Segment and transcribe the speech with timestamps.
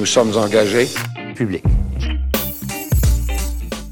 [0.00, 0.88] Nous sommes engagés.
[1.34, 1.62] Public.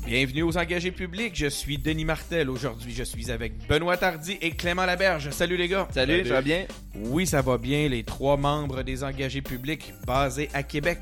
[0.06, 2.48] Bienvenue aux engagés publics, je suis Denis Martel.
[2.48, 5.28] Aujourd'hui, je suis avec Benoît Tardy et Clément Laberge.
[5.32, 5.86] Salut les gars.
[5.92, 6.64] Salut, ça va bien?
[6.94, 10.98] Oui, ça va bien, les trois membres des engagés publics basés à Québec.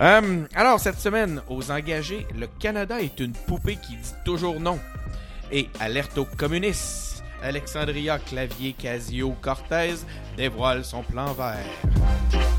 [0.00, 4.80] Euh, alors, cette semaine, aux engagés, le Canada est une poupée qui dit toujours non.
[5.52, 7.22] Et alerte aux communistes.
[7.44, 9.94] Alexandria Clavier Casio Cortez
[10.36, 12.49] dévoile son plan vert.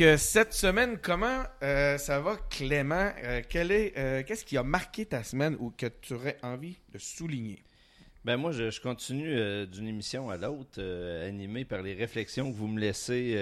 [0.00, 3.12] Cette semaine, comment euh, ça va, Clément?
[3.22, 6.78] Euh, quel est, euh, qu'est-ce qui a marqué ta semaine ou que tu aurais envie
[6.90, 7.62] de souligner?
[8.24, 12.66] Ben moi, je, continue d'une émission à l'autre, euh, animé par les réflexions que vous
[12.66, 13.34] me laissez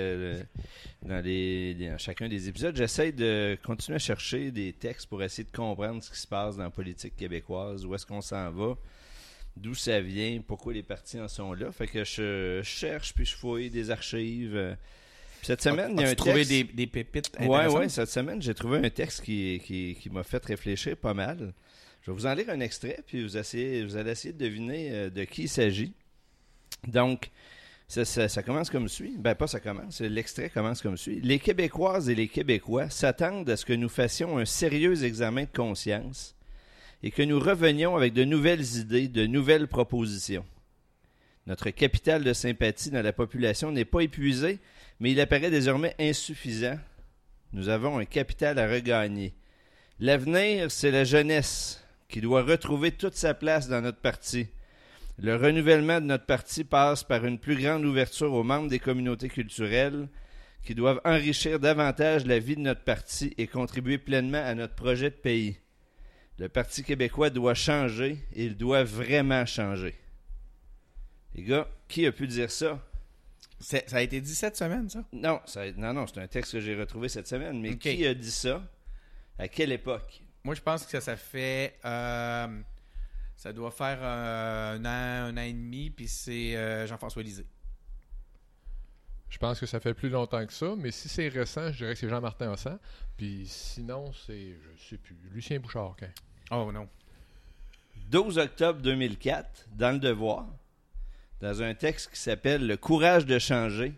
[1.02, 2.74] dans chacun des épisodes.
[2.74, 6.56] J'essaie de continuer à chercher des textes pour essayer de comprendre ce qui se passe
[6.56, 8.74] dans la politique québécoise, où est-ce qu'on s'en va,
[9.56, 11.70] d'où ça vient, pourquoi les partis en sont là.
[11.70, 14.76] Fait que je, je cherche, puis je fouille des archives.
[15.42, 16.50] Cette semaine, il y a un trouvé texte...
[16.50, 17.78] des, des pépites intéressantes?
[17.78, 21.52] ouais, cette semaine, j'ai trouvé un texte qui, qui, qui m'a fait réfléchir pas mal.
[22.02, 24.90] Je vais vous en lire un extrait, puis vous, essayez, vous allez essayer de deviner
[24.92, 25.92] euh, de qui il s'agit.
[26.86, 27.30] Donc,
[27.86, 29.16] ça, ça- ça commence comme suit.
[29.18, 31.20] Ben, pas ça commence, l'extrait commence comme suit.
[31.22, 35.56] Les Québécoises et les Québécois s'attendent à ce que nous fassions un sérieux examen de
[35.56, 36.34] conscience
[37.02, 40.44] et que nous revenions avec de nouvelles idées, de nouvelles propositions.
[41.46, 44.58] Notre capital de sympathie dans la population n'est pas épuisé,
[45.00, 46.78] mais il apparaît désormais insuffisant.
[47.52, 49.34] Nous avons un capital à regagner.
[50.00, 54.48] L'avenir, c'est la jeunesse qui doit retrouver toute sa place dans notre parti.
[55.18, 59.28] Le renouvellement de notre parti passe par une plus grande ouverture aux membres des communautés
[59.28, 60.08] culturelles
[60.64, 65.10] qui doivent enrichir davantage la vie de notre parti et contribuer pleinement à notre projet
[65.10, 65.56] de pays.
[66.38, 69.96] Le Parti québécois doit changer et il doit vraiment changer.
[71.34, 72.80] Les gars, qui a pu dire ça?
[73.60, 75.04] C'est- Ça a été dit cette semaine, ça?
[75.12, 77.60] Non, ça- non, non, c'est un texte que j'ai retrouvé cette semaine.
[77.60, 78.62] Mais qui a dit ça?
[79.38, 80.22] À quelle époque?
[80.44, 81.78] Moi, je pense que ça, ça fait...
[81.84, 82.60] euh,
[83.36, 87.46] ça doit faire euh, un an, un an et demi, puis c'est euh, Jean-François Lisée.
[89.28, 91.92] Je pense que ça fait plus longtemps que ça, mais si c'est récent, je dirais
[91.92, 92.78] que c'est Jean-Martin Hossan.
[93.16, 95.96] Puis sinon, c'est, je sais plus, Lucien Bouchard.
[95.98, 96.08] quand.
[96.50, 96.88] Oh non.
[98.10, 100.46] 12 octobre 2004, dans Le Devoir,
[101.40, 103.92] dans un texte qui s'appelle Le courage de changer,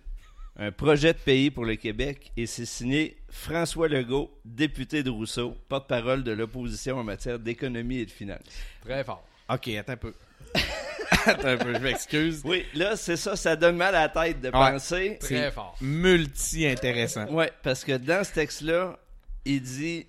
[0.56, 5.56] un projet de pays pour le Québec, et c'est signé François Legault, député de Rousseau,
[5.68, 8.40] porte-parole de l'opposition en matière d'économie et de finances.
[8.82, 9.24] Très fort.
[9.48, 10.14] OK, attends un peu.
[11.26, 12.42] attends un peu, je m'excuse.
[12.44, 14.52] Oui, là, c'est ça, ça donne mal à la tête de Ouais.
[14.52, 15.16] penser.
[15.20, 15.76] Très fort.
[15.80, 17.26] multi-intéressant.
[17.32, 18.98] Ouais, parce que dans ce texte-là,
[19.44, 20.06] il dit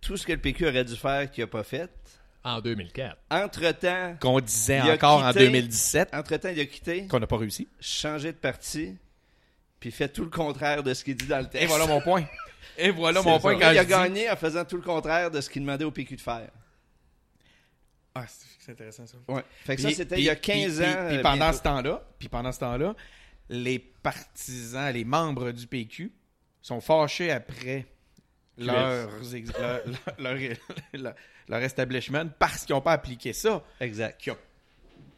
[0.00, 1.90] tout ce que le PQ aurait dû faire qu'il n'a pas fait.
[2.46, 3.16] En 2004.
[3.30, 7.66] Entre-temps, Qu'on disait encore en quitté- 2017, entre-temps, il a quitté, qu'on n'a pas réussi.
[7.80, 8.94] changé de parti,
[9.80, 11.64] puis fait tout le contraire de ce qu'il dit dans le texte.
[11.64, 12.24] Et voilà mon point.
[12.78, 13.40] Et voilà mon ça.
[13.40, 16.16] point Il a gagné en faisant tout le contraire de ce qu'il demandait au PQ
[16.16, 16.50] de faire.
[18.14, 19.16] Ah, c'est c'est intéressant ça.
[19.28, 19.42] Ouais.
[19.64, 21.06] Fait que Puis- ça, c'était il y a puis- 15 puis- ans.
[21.08, 22.94] Puis pendant ce temps-là, puis pendant ce temps-là,
[23.48, 26.12] les partisans, les membres du PQ
[26.62, 27.86] sont fâchés après
[28.58, 29.10] leurs
[30.18, 31.14] leur,
[31.48, 33.62] leur, establishment parce qu'ils n'ont pas appliqué ça.
[33.80, 34.20] Exact.
[34.20, 34.36] Qui a,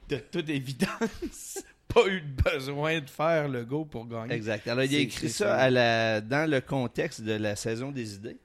[0.08, 4.34] de toute évidence, pas eu besoin de faire le go pour gagner.
[4.34, 4.66] Exact.
[4.68, 5.56] Alors, il a écrit ça ça.
[5.56, 8.38] à la, dans le contexte de la saison des idées.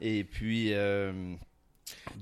[0.00, 1.12] Et puis, euh,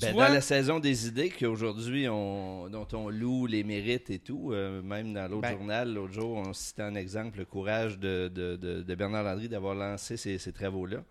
[0.01, 0.29] ben, vois?
[0.29, 4.81] dans la saison des idées qu'aujourd'hui, on, dont on loue les mérites et tout, euh,
[4.83, 5.57] même dans l'autre Ben.
[5.57, 9.49] journal, l'autre jour, on citait en exemple le courage de, de- de- de Bernard Landry
[9.49, 11.03] d'avoir lancé ces, ces travaux-là.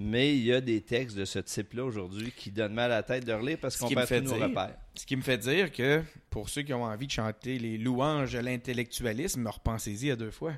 [0.00, 3.02] Mais il y a des textes de ce type-là aujourd'hui qui donnent mal à la
[3.02, 4.76] tête de relire parce Ce qu'on perd tous nos repères.
[4.94, 8.32] Ce qui me fait dire que pour ceux qui ont envie de chanter les louanges
[8.32, 10.52] de l'intellectualisme, repensez-y à deux fois.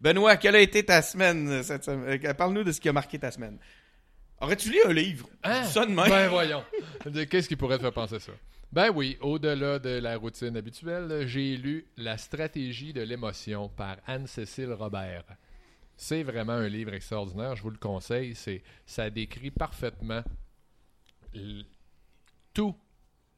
[0.00, 2.20] Benoît, quelle a été ta semaine cette semaine?
[2.24, 3.58] Euh, Parle-nous de ce qui a marqué ta semaine.
[4.40, 5.28] Aurais-tu lu un livre?
[5.42, 5.64] Hein?
[5.64, 6.08] Ça de même.
[6.08, 6.62] Ben voyons.
[7.30, 8.32] Qu'est-ce qui pourrait te faire penser ça?
[8.72, 14.72] Ben oui, au-delà de la routine habituelle, j'ai lu La stratégie de l'émotion par Anne-Cécile
[14.72, 15.24] Robert.
[16.04, 18.34] C'est vraiment un livre extraordinaire, je vous le conseille.
[18.34, 20.24] C'est, ça décrit parfaitement
[22.52, 22.74] tout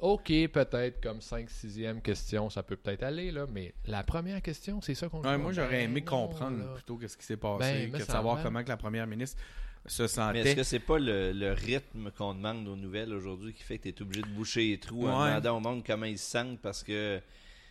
[0.00, 4.80] OK, peut-être comme 5 6e question, ça peut peut-être aller, là, mais la première question,
[4.80, 5.52] c'est ça qu'on Ouais, moi, pas.
[5.56, 6.74] j'aurais Ben aimé comprendre là.
[6.74, 9.40] plutôt que ce qui s'est passé, Ben, que de savoir comment que la première ministre
[9.86, 10.02] se
[10.32, 13.78] Mais est-ce que c'est pas le, le rythme qu'on demande aux nouvelles aujourd'hui qui fait
[13.78, 16.30] que tu es obligé de boucher les trous en demandant au monde comment ils se
[16.30, 17.20] sentent parce que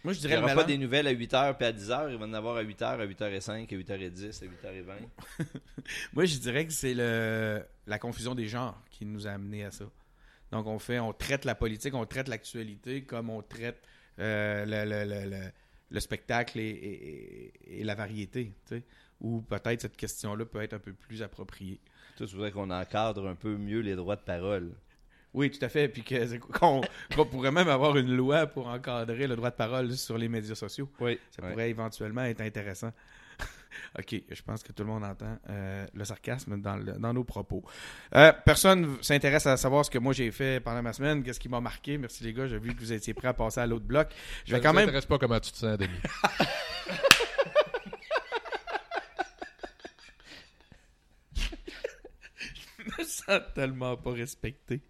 [0.03, 2.11] Moi, je il dirais n'y le aura pas des nouvelles à 8h puis à 10h,
[2.11, 5.45] il va en avoir à 8h, à 8h05, à 8h10, à 8h20.
[6.13, 9.71] Moi, je dirais que c'est le la confusion des genres qui nous a amené à
[9.71, 9.85] ça.
[10.51, 13.81] Donc, on fait, on traite la politique, on traite l'actualité comme on traite
[14.19, 15.51] euh, le, le- le- le-
[15.93, 18.51] le spectacle et, et- et- et la variété.
[19.21, 21.79] Ou peut-être cette question-là peut être un peu plus appropriée.
[22.17, 24.71] Tout voudrais qu'on encadre un peu mieux les droits de parole.
[25.33, 25.87] Oui, tout à fait.
[25.87, 26.81] Puis c'est- qu'on
[27.31, 30.89] pourrait même avoir une loi pour encadrer le droit de parole sur les médias sociaux.
[30.99, 31.17] Oui.
[31.31, 32.91] Ça pourrait éventuellement être intéressant.
[33.99, 37.23] OK, je pense que tout le monde entend euh, le sarcasme dans, le- dans nos
[37.23, 37.63] propos.
[38.15, 41.49] Euh, personne s'intéresse à savoir ce que moi j'ai fait pendant ma semaine, qu'est-ce qui
[41.49, 41.97] m'a marqué.
[41.97, 44.09] Merci les gars, j'ai vu que vous étiez prêts à passer à l'autre bloc.
[44.45, 44.83] Je vais Ça quand même...
[44.87, 45.89] intéresse pas comment tu te sens, Denis.
[52.99, 54.81] me sens tellement pas respecté.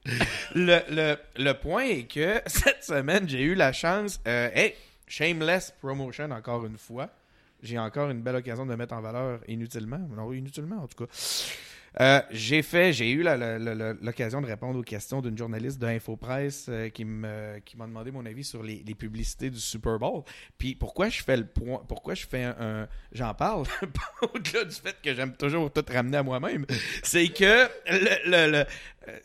[0.55, 4.19] le, le, le point est que cette semaine, j'ai eu la chance.
[4.27, 4.75] Euh, hey,
[5.07, 7.09] shameless promotion encore une fois.
[7.63, 9.99] J'ai encore une belle occasion de me mettre en valeur inutilement.
[10.15, 11.11] Non, inutilement en tout cas.
[12.01, 13.23] Euh, j'ai fait, j'ai eu
[14.01, 18.43] l'occasion de répondre aux questions d'une journaliste de Infopresse euh, qui m'a demandé mon avis
[18.43, 20.23] sur les, publicités du Super Bowl.
[20.57, 23.65] Puis pourquoi je fais le point, pourquoi je fais un, j'en parle
[24.33, 26.65] au-delà du fait que j'aime toujours tout ramener à moi-même,
[27.03, 28.63] c'est que le,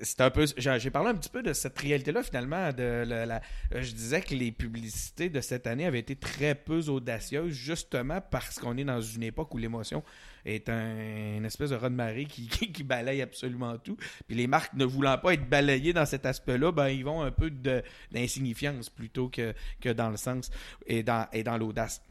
[0.01, 2.73] c'est un peu, j'ai parlé un petit peu de cette réalité-là finalement.
[2.73, 3.41] De la,
[3.75, 8.21] euh, je disais que les publicités de cette année avaient été très peu audacieuses, justement
[8.21, 10.03] parce qu'on est dans une époque où l'émotion
[10.45, 13.97] est un, une espèce de raz de marée qui, qui, qui balaye absolument tout.
[14.27, 17.31] Puis les marques ne voulant pas être balayées dans cet aspect-là, ben ils vont un
[17.31, 17.51] peu
[18.11, 20.51] d'insignifiance plutôt que, que dans le sens
[20.87, 22.03] et dans, et dans l'audace.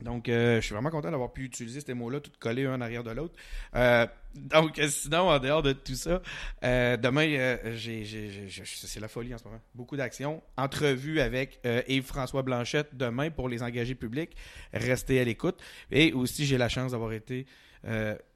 [0.00, 2.80] Donc, euh, je suis vraiment content d'avoir pu utiliser ces mots-là, tout collés un en
[2.80, 3.34] arrière de l'autre.
[3.74, 6.20] Euh, donc, euh, sinon, en dehors de tout ça,
[6.62, 9.60] demain, c'est la folie en ce moment.
[9.74, 10.42] Beaucoup d'actions.
[10.58, 14.36] Entrevue avec Yves-François Blanchette demain pour les engagés publics.
[14.74, 15.58] Restez à l'écoute.
[15.90, 17.46] Et aussi, j'ai la chance d'avoir été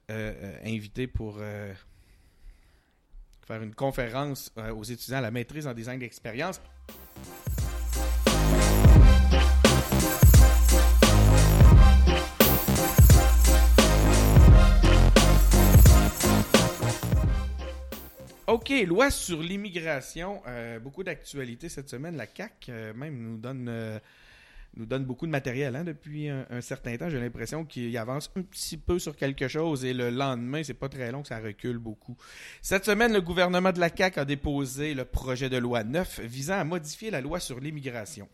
[0.09, 1.39] invité pour
[3.45, 6.59] faire une conférence aux étudiants à la maîtrise en design d'expérience.
[18.51, 20.41] OK, loi sur l'immigration.
[20.45, 22.17] Euh, beaucoup d'actualités cette semaine.
[22.17, 23.97] La CAC euh, même nous donne, euh,
[24.75, 27.09] nous donne beaucoup de matériel hein, depuis un, certain temps.
[27.09, 30.89] J'ai l'impression qu'il avance un petit peu sur quelque chose et le lendemain, c'est pas
[30.89, 32.17] très long que ça recule beaucoup.
[32.61, 36.59] Cette semaine, le gouvernement de la CAC a déposé le projet de loi 9 visant
[36.59, 38.27] à modifier la loi sur l'immigration.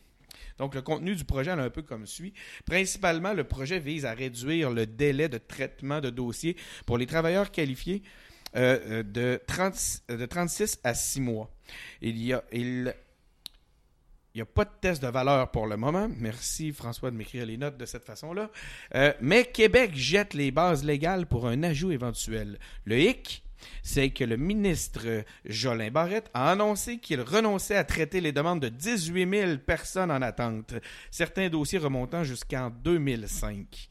[0.58, 2.34] Donc, le contenu du projet est un peu comme suit.
[2.66, 6.56] Principalement, le projet vise à réduire le délai de traitement de dossiers
[6.88, 8.02] pour les travailleurs qualifiés
[8.56, 11.52] euh, euh, de, 30 de 36 à 6 mois.
[12.02, 12.42] Il y a,
[14.46, 16.10] pas de test de valeur pour le moment.
[16.18, 18.50] Merci François de m'écrire les notes de cette façon-là.
[18.96, 22.60] Euh, mais Québec jette les bases légales pour un ajout éventuel.
[22.86, 23.44] Le hic,
[23.84, 28.70] c'est que le ministre Jolin Barrette a annoncé qu'il renonçait à traiter les demandes de
[28.70, 30.76] 18 000 personnes en attente,
[31.12, 33.90] certains dossiers remontant jusqu'en 2005.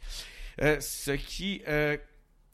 [0.62, 1.96] Euh, ce qui euh,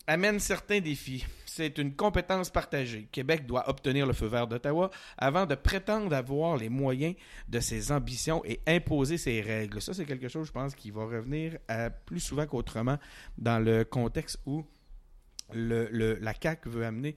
[0.07, 1.25] amène certains défis.
[1.55, 3.09] C'est une compétence partagée.
[3.13, 7.15] Québec doit obtenir le feu vert d'Ottawa avant de prétendre avoir les moyens
[7.47, 9.83] de ses ambitions et imposer ses règles.
[9.83, 11.59] Ça, c'est quelque chose, je pense, qui va revenir
[12.07, 12.97] plus souvent qu'autrement
[13.37, 14.65] dans le contexte où
[15.53, 17.17] la CAQ veut amener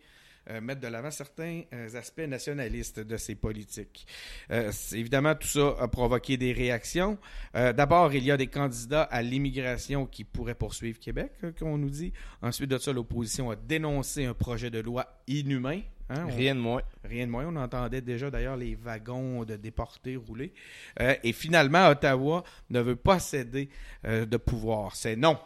[0.50, 4.08] euh, mettre de l'avant certains euh, aspects nationalistes de ses politiques.
[4.52, 7.18] Euh, évidemment, tout ça a provoqué des réactions.
[7.54, 12.12] D'abord, il y a des candidats à l'immigration qui pourraient poursuivre Québec, qu'on nous dit.
[12.42, 15.82] Ensuite de ça, l'opposition a dénoncé un projet de loi inhumain.
[16.10, 16.26] hein.
[16.30, 16.82] On- Rien de moins.
[17.04, 17.46] Rien de moins.
[17.48, 20.54] On entendait déjà d'ailleurs les wagons de déportés rouler.
[21.00, 23.70] Euh, et finalement, Ottawa ne veut pas céder
[24.06, 24.96] euh, de pouvoir.
[24.96, 25.38] C'est non.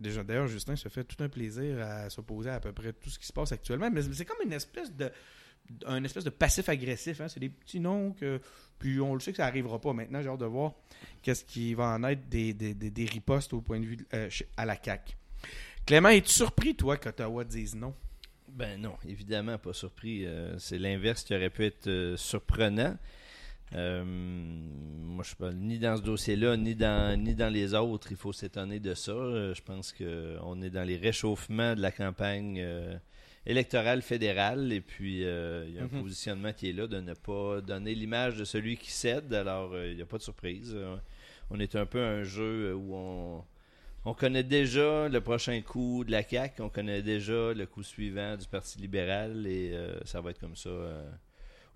[0.00, 3.26] D'ailleurs, Justin se fait tout un plaisir à s'opposer à peu près tout ce qui
[3.26, 3.90] se passe actuellement.
[3.90, 5.10] Mais c'est comme une espèce de
[5.86, 7.20] un espèce de passif agressif.
[7.20, 7.28] hein.
[7.28, 8.40] C'est des petits noms que.
[8.78, 10.22] Puis on le sait que ça n'arrivera pas maintenant.
[10.22, 10.74] J'ai hâte de voir
[11.22, 14.76] qu'est-ce qui va en être des, des, ripostes au point de vue euh, à la
[14.82, 15.16] CAQ.
[15.84, 17.94] Clément, es-tu surpris, toi, qu'Ottawa dise non?
[18.48, 20.26] Ben non, évidemment pas surpris.
[20.26, 22.96] Euh, c'est l'inverse qui aurait pu être euh, surprenant.
[23.74, 28.08] Euh, moi, je suis pas ni dans ce dossier-là, ni dans, ni dans les autres.
[28.10, 29.12] Il faut s'étonner de ça.
[29.12, 32.96] Euh, je pense qu'on est dans les réchauffements de la campagne euh,
[33.46, 34.72] électorale fédérale.
[34.72, 36.02] Et puis, euh, il y a un Mhm.
[36.02, 39.32] positionnement qui est là de ne pas donner l'image de celui qui cède.
[39.34, 40.76] Alors, il n'y a pas de surprise.
[41.50, 43.44] On est un peu un jeu où on,
[44.04, 48.36] on connaît déjà le prochain coup de la CAQ, on connaît déjà le coup suivant
[48.36, 50.70] du Parti libéral et ça va être comme ça.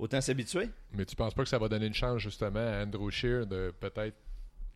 [0.03, 0.05] Euh.
[0.05, 0.69] Autant s'habituer?
[0.93, 3.73] Mais tu penses pas que ça va donner une chance justement à Andrew Scheer de
[3.81, 4.17] peut-être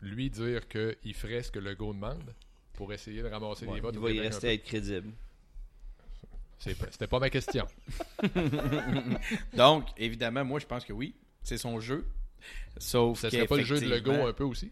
[0.01, 2.33] lui dire qu'il ferait ce que Legault demande
[2.73, 5.11] pour essayer de ramasser Ouais, des votes il va y rester à être crédible.
[6.59, 7.67] C'était pas ma question.
[9.53, 11.15] Donc, évidemment, moi, je pense que oui.
[11.43, 12.05] C'est son jeu.
[12.77, 14.71] Sauf Ça serait pas le jeu de Legault un peu aussi?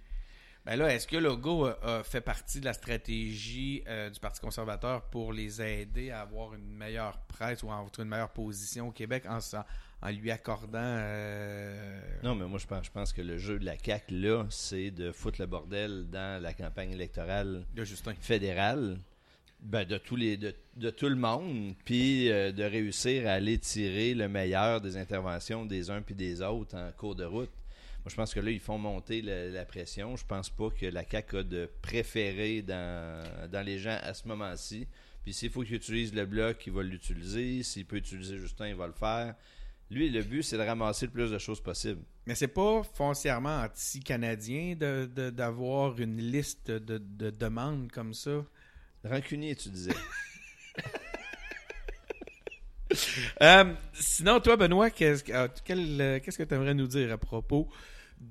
[0.66, 4.42] Ben là, est-ce que Legault a, a fait partie de la stratégie euh, du Parti
[4.42, 8.88] conservateur pour les aider à avoir une meilleure presse ou à avoir une meilleure position
[8.88, 9.40] au Québec en,
[10.02, 10.80] en lui accordant...
[10.82, 14.46] euh, Non, mais moi je pense, je pense que le jeu de la CAQ là,
[14.50, 18.14] c'est de foutre le bordel dans la campagne électorale de Justin.
[18.20, 19.00] fédérale.
[19.62, 23.58] Ben, de tous les de, de tout le monde, puis euh, de réussir à aller
[23.58, 27.50] tirer le meilleur des interventions des uns puis des autres en cours de route.
[28.04, 30.16] Moi, je pense que là, ils font monter la, la pression.
[30.18, 34.28] Je pense pas que la CAQ a de préféré dans, dans les gens à ce
[34.28, 34.88] moment-ci.
[35.24, 37.64] Puis s'il faut qu'il utilise le bloc, il va l'utiliser.
[37.64, 39.34] S'il peut utiliser Justin, il va le faire.
[39.92, 42.02] Lui, le but, c'est de ramasser le plus de choses possible.
[42.26, 48.44] Mais c'est pas foncièrement anti-canadien de- de- d'avoir une liste de, de demandes comme ça?
[49.04, 49.94] Rancunier, tu disais.
[53.42, 55.32] Euh, sinon, toi, Benoît, qu'est-ce que
[55.66, 57.68] quel, euh, qu'est-ce que tu aimerais nous dire à propos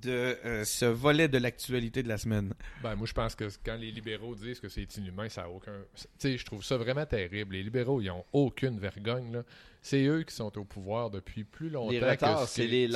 [0.03, 2.55] de euh, ce volet de l'actualité de la semaine?
[2.83, 5.73] Ben, moi, je pense que quand les libéraux disent que c'est inhumain, ça n'a aucun.
[5.95, 7.55] Tu sais, je trouve ça vraiment terrible.
[7.55, 9.33] Les libéraux, ils n'ont aucune vergogne.
[9.33, 9.43] là.
[9.83, 11.91] C'est eux qui sont au pouvoir depuis plus longtemps.
[11.91, 12.89] Les que retards, ce c'est les.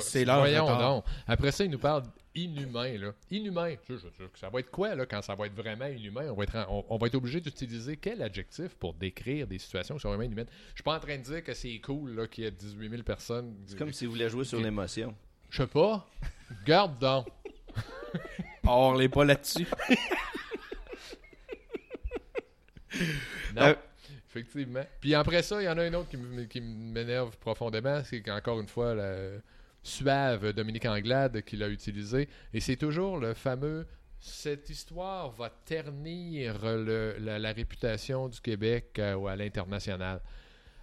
[0.00, 0.78] C'est leur Voyons retard.
[0.96, 1.04] donc.
[1.26, 2.04] Après ça, ils nous parlent
[2.36, 2.96] inhumain.
[2.98, 3.14] Là.
[3.30, 3.74] Inhumain.
[3.88, 6.30] Je dire que Ça va être quoi là, quand ça va être vraiment inhumain?
[6.30, 9.96] On va être, on, on va être obligé d'utiliser quel adjectif pour décrire des situations
[9.96, 10.46] qui sont vraiment inhumaines?
[10.68, 12.90] Je suis pas en train de dire que c'est cool là, qu'il y ait 18
[12.90, 13.56] 000 personnes.
[13.66, 15.16] C'est comme s'il voulait jouer sur l'émotion.
[15.50, 16.06] Je sais pas.
[16.66, 17.26] Garde donc.
[18.62, 19.66] Parlez pas là-dessus.
[23.54, 23.62] Non.
[23.62, 23.74] Euh,
[24.28, 24.84] Effectivement.
[25.00, 26.10] Puis après ça, il y en a un autre
[26.48, 28.02] qui m'énerve profondément.
[28.04, 29.38] C'est qu'encore une fois, la
[29.82, 32.28] suave Dominique Anglade qui l'a utilisé.
[32.52, 33.86] Et c'est toujours le fameux
[34.18, 40.20] cette histoire va ternir le- la, la réputation du Québec euh, ou à l'international.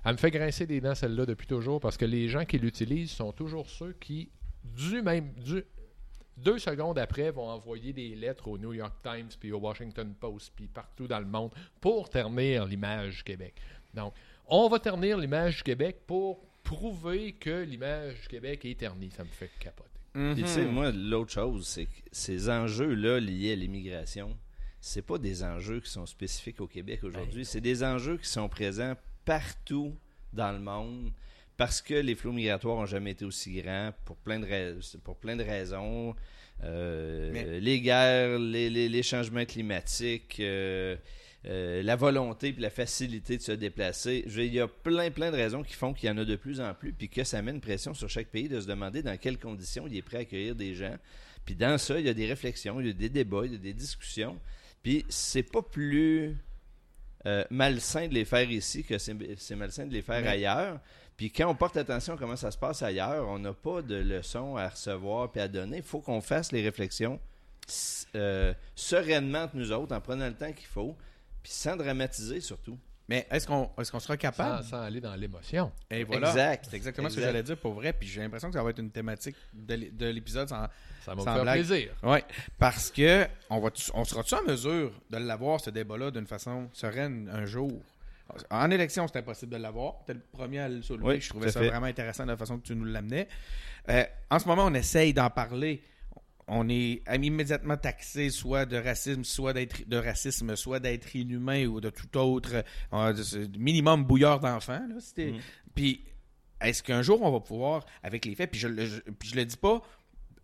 [0.06, 3.12] Elle me fait grincer des dents celle-là depuis toujours parce que les gens qui l'utilisent
[3.12, 4.30] sont toujours ceux qui,
[4.64, 5.64] du même, du,
[6.38, 10.52] deux secondes après, vont envoyer des lettres au New York Times, puis au Washington Post,
[10.56, 13.56] puis partout dans le monde pour ternir l'image du Québec.
[13.94, 14.14] Donc,
[14.48, 19.12] on va ternir l'image du Québec pour prouver que l'image du Québec est ternie.
[19.12, 19.90] Ça me fait capoter.
[20.16, 20.34] Mhm.
[20.34, 24.38] Puis, tu sais, moi, l'autre chose, c'est que ces enjeux-là liés à l'immigration,
[24.80, 27.46] c'est pas des enjeux qui sont spécifiques au Québec aujourd'hui.
[27.46, 29.96] C'est des enjeux qui sont présents partout
[30.34, 31.12] dans le monde
[31.58, 35.18] parce que les flots migratoires n'ont jamais été aussi grands pour plein de, rais- pour
[35.18, 36.16] plein de raisons.
[36.64, 40.96] Euh, Mais- Les guerres, les, les- les changements climatiques, euh,
[41.46, 44.24] euh, la volonté puis la facilité de se déplacer.
[44.28, 46.62] Il y a plein, plein de raisons qui font qu'il y en a de plus
[46.62, 49.18] en plus, puis que ça met une pression sur chaque pays de se demander dans
[49.18, 50.96] quelles conditions il est prêt à accueillir des gens.
[51.46, 53.56] Puis dans ça, il y a des réflexions, il y a des débats, il y
[53.56, 54.40] a des discussions.
[54.82, 56.36] Puis c'est pas plus
[57.50, 60.80] malsain de les faire ici que c'est c'est malsain de les faire Mais- ailleurs.
[61.18, 63.96] Puis quand on porte attention à comment ça se passe ailleurs, on n'a pas de
[63.96, 65.78] leçons à recevoir puis à donner.
[65.78, 67.20] Il faut qu'on fasse les réflexions
[68.16, 70.96] euh, sereinement entre nous autres, en prenant le temps qu'il faut,
[71.42, 72.78] puis sans dramatiser surtout.
[73.10, 74.64] Mais est-ce qu'on est qu'on sera capable?
[74.66, 75.72] sans aller dans l'émotion.
[75.92, 76.30] Et voilà.
[76.30, 76.68] Exact.
[76.70, 77.92] C'est exactement ce que j'allais dire pour vrai.
[77.92, 80.48] Puis j'ai l'impression que ça va être une thématique de l'é- de l'épisode.
[80.48, 80.68] sans-
[81.04, 81.66] Ça va me Sans faire blague.
[81.66, 81.92] plaisir.
[82.02, 82.20] Oui,
[82.58, 87.30] parce que on, va on sera-tu en mesure de l'avoir, ce débat-là, d'une façon sereine
[87.34, 87.74] un jour?
[88.50, 90.04] En élection, c'était impossible de l'avoir.
[90.06, 91.16] Tu es le premier à le soulever.
[91.16, 91.68] Oui, Je trouvais ça fait.
[91.70, 93.28] vraiment intéressant de la façon que tu nous l'amenais.
[93.90, 95.84] Euh, en ce moment, on essaye d'en parler.
[96.48, 101.80] On est immédiatement taxé soit de racisme, soit d'être de racisme, soit d'être inhumain ou
[101.80, 104.82] de tout autre euh, minimum bouilleur d'enfants.
[105.18, 105.38] Mm.
[105.74, 106.04] Puis
[106.60, 109.46] est-ce qu'un jour on va pouvoir, avec les faits, puis je, je, puis je le
[109.46, 109.82] dis pas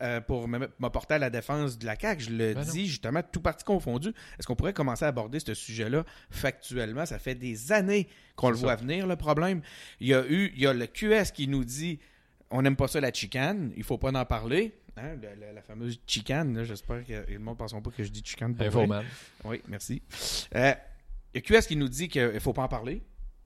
[0.02, 2.72] euh, pour m'apporter à la défense de la CAQ, je le Ben non.
[2.72, 4.10] dis justement tout parti confondu.
[4.38, 7.06] Est-ce qu'on pourrait commencer à aborder ce sujet-là factuellement?
[7.06, 9.62] Ça fait des années qu'on le voit venir le problème.
[10.00, 12.00] Il y a eu, il y a le QS qui nous dit
[12.52, 14.74] on n'aime pas ça la chicane, il faut pas en parler.
[14.98, 15.16] Hein,
[15.54, 18.56] la fameuse chicane, j'espère que le monde ne pensera pas que je dis chicane.
[18.60, 19.06] Infoman.
[19.46, 20.02] Oui, merci.
[20.56, 20.74] Euh,
[21.34, 23.02] il y a QS qui nous dit qu'il ne faut pas en parler.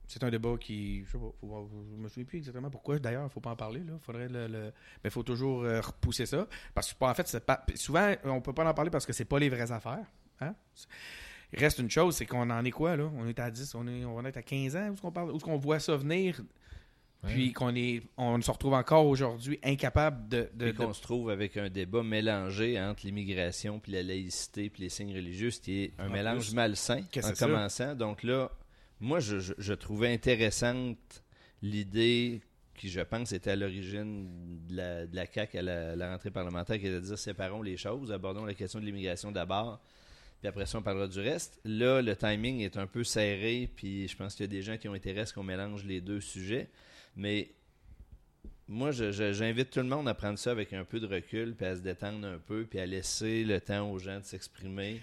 [0.06, 1.04] C'est un débat qui.
[1.04, 1.32] Je sais pas.
[1.40, 3.80] Faut, je me souviens plus exactement pourquoi d'ailleurs, il ne faut pas en parler.
[3.86, 4.46] Il faudrait le.
[4.48, 6.46] le- Mais il faut toujours euh, repousser ça.
[6.74, 7.64] Parce que en fait, pas...
[7.74, 10.04] souvent, on peut pas en parler parce que c'est pas les vraies affaires.
[10.40, 10.54] Hein?
[11.52, 13.10] Il reste une chose, c'est qu'on en est quoi là?
[13.16, 15.12] On est à 10, on, est, on va être à 15 ans, où est-ce qu'on
[15.12, 16.42] parle, où est-ce qu'on voit ça venir,
[17.22, 17.32] Ouais.
[17.32, 20.50] puis qu'on est on se retrouve encore aujourd'hui incapable de.
[20.52, 24.68] de- Puis de- qu'on se trouve avec un débat mélangé entre l'immigration, puis la laïcité,
[24.68, 26.54] puis les signes religieux, ce qui est un En mélange plus.
[26.54, 27.94] malsain en commençant.
[27.94, 28.50] Donc là,
[29.00, 31.24] moi, je, trouvais intéressante
[31.62, 32.40] l'idée
[32.74, 36.78] qui, je pense, était à l'origine de la, de la CAQ à la, rentrée parlementaire,
[36.78, 39.80] qui est de dire séparons les choses, abordons la question de l'immigration d'abord,
[40.40, 41.58] puis après ça, on parlera du reste.
[41.64, 44.76] Là, le timing est un peu serré, puis je pense qu'il y a des gens
[44.76, 46.68] qui ont intérêt à ce qu'on mélange les deux sujets.
[47.16, 47.50] Mais
[48.68, 51.76] moi, j'invite tout le monde à prendre ça avec un peu de recul, puis à
[51.76, 55.00] se détendre un peu, puis à laisser le temps aux gens de s'exprimer.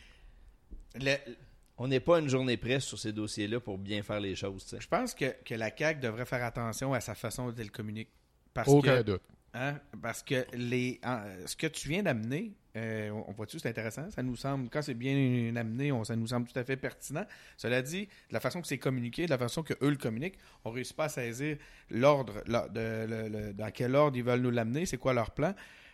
[1.77, 4.75] On n'est pas une journée près sur ces dossiers-là pour bien faire les choses.
[4.79, 8.09] je pense que, que la CAQ devrait faire attention à sa façon dont elle communique.
[8.53, 9.21] Parce Aucun que, doute.
[9.53, 9.79] Hein?
[10.01, 14.09] Parce que les, en- ce que tu viens d'amener, euh, on, voit-tu, c'est intéressant.
[14.11, 17.25] Ça nous semble, quand c'est bien amené, on, ça nous semble tout à fait pertinent.
[17.57, 20.37] Cela dit, de la façon que c'est communiqué, de la façon que eux le communiquent,
[20.63, 21.57] on ne réussit pas à saisir
[21.89, 25.53] l'ordre, de, dans quel ordre ils veulent nous l'amener, c'est quoi leur plan.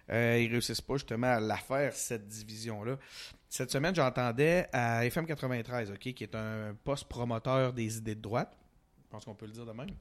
[0.10, 2.98] Euh, ils réussissent pas justement à la faire, cette division-là.
[3.50, 8.22] Cette semaine, j'entendais à FM 93, OK, qui est un poste promoteur des idées de
[8.22, 8.56] droite.
[9.04, 9.92] Je pense qu'on peut le dire de même.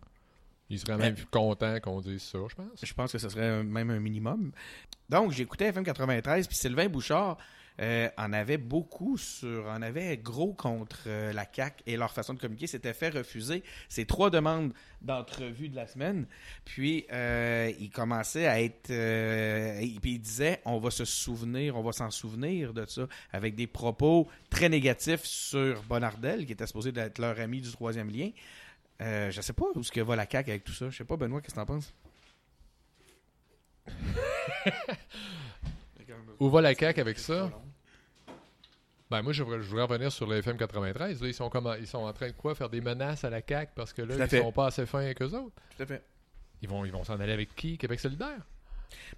[0.69, 2.67] Il serait même content qu'on dise ça, je pense.
[2.83, 4.53] Je pense que ce serait même un minimum.
[5.09, 7.39] Donc, j'écoutais FM 93, puis Sylvain Bouchard
[7.81, 12.35] euh, en avait beaucoup sur, en avait gros contre euh, la CAC et leur façon
[12.35, 12.67] de communiquer.
[12.67, 16.27] S'était fait refuser ces trois demandes d'entrevue de la semaine.
[16.65, 21.83] Puis, euh, il commençait à être, euh, puis il disait, on va se souvenir, on
[21.83, 26.93] va s'en souvenir de ça, avec des propos très négatifs sur Bonardel, qui était supposé
[26.97, 28.31] être leur ami du troisième lien.
[29.03, 30.89] Euh, je sais pas où ce que va la CAQ avec tout ça.
[30.91, 31.93] Je sais pas, Benoît, qu'est-ce que t'en penses?
[36.41, 37.51] Où va la CAQ avec ça?
[39.11, 41.23] Ben moi, je voudrais, je voudrais revenir sur le FM 93.
[41.23, 42.55] Là, ils, sont comment, ils sont en train de quoi?
[42.55, 44.41] Faire des menaces à la CAQ parce que là, ils fait.
[44.41, 45.55] sont pas assez fins qu'eux autres?
[45.77, 46.03] Tout à fait.
[46.63, 47.79] Ils vont ils vont s'en aller avec qui?
[47.79, 48.41] Québec solidaire?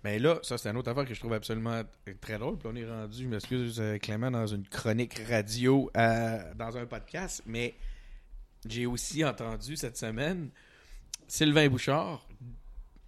[0.05, 1.83] Mais là, ça, c'est une autre affaire que je trouve absolument
[2.21, 2.59] très drôle.
[2.59, 6.87] Puis on est rendu, je m'excuse, euh, Clément, dans une chronique radio, euh, dans un
[6.87, 7.43] podcast.
[7.47, 7.75] Mais
[8.67, 10.51] j'ai aussi entendu cette semaine
[11.27, 12.28] Sylvain Bouchard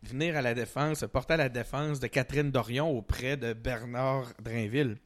[0.02, 4.96] venir à la défense, porter à la défense de Catherine Dorion auprès de Bernard Drainville.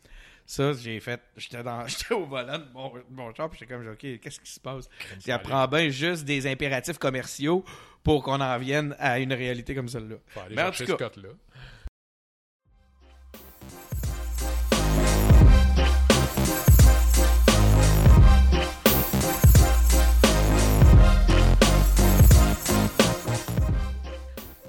[0.46, 1.20] Ça, j'ai fait.
[1.36, 4.40] J'étais dans j'étais au volant de mon, de mon char, puis j'étais comme, OK, qu'est-ce
[4.40, 4.88] qui se passe?
[5.26, 7.64] Il apprend bien juste des impératifs commerciaux
[8.02, 10.16] pour qu'on en vienne à une réalité comme celle-là.
[10.26, 11.30] Faut aller Mais en chercher tout cas- Scott là.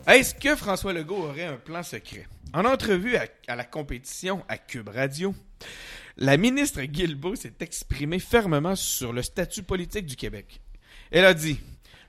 [0.07, 2.27] Est-ce que François Legault aurait un plan secret?
[2.53, 5.33] En entrevue à, la compétition à Cube Radio,
[6.17, 10.61] la ministre Guilbeault s'est exprimée fermement sur le statut politique du Québec.
[11.09, 11.59] Elle a dit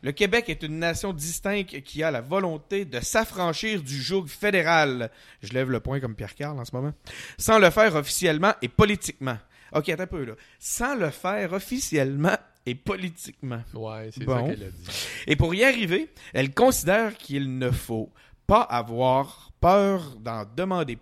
[0.02, 5.10] Le Québec est une nation distincte qui a la volonté de s'affranchir du joug fédéral.
[5.42, 6.92] Je lève le point comme Pierre Carl en ce moment.
[7.38, 9.38] Sans le faire officiellement et politiquement.
[9.72, 10.34] Ok, attends un peu là.
[10.58, 13.62] Sans le faire officiellement et politiquement.
[13.74, 14.34] Ouais, c'est Bon.
[14.46, 15.06] ça qu'elle a dit.
[15.28, 18.12] Et pour y arriver, elle considère qu'il ne faut
[18.46, 20.98] pas avoir peur d'en demander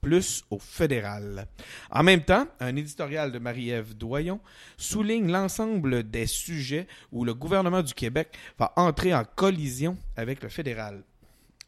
[0.00, 1.48] plus au fédéral.
[1.90, 4.40] En même temps, un éditorial de Marie-Ève Doyon
[4.76, 10.48] souligne l'ensemble des sujets où le gouvernement du Québec va entrer en collision avec le
[10.48, 11.02] fédéral.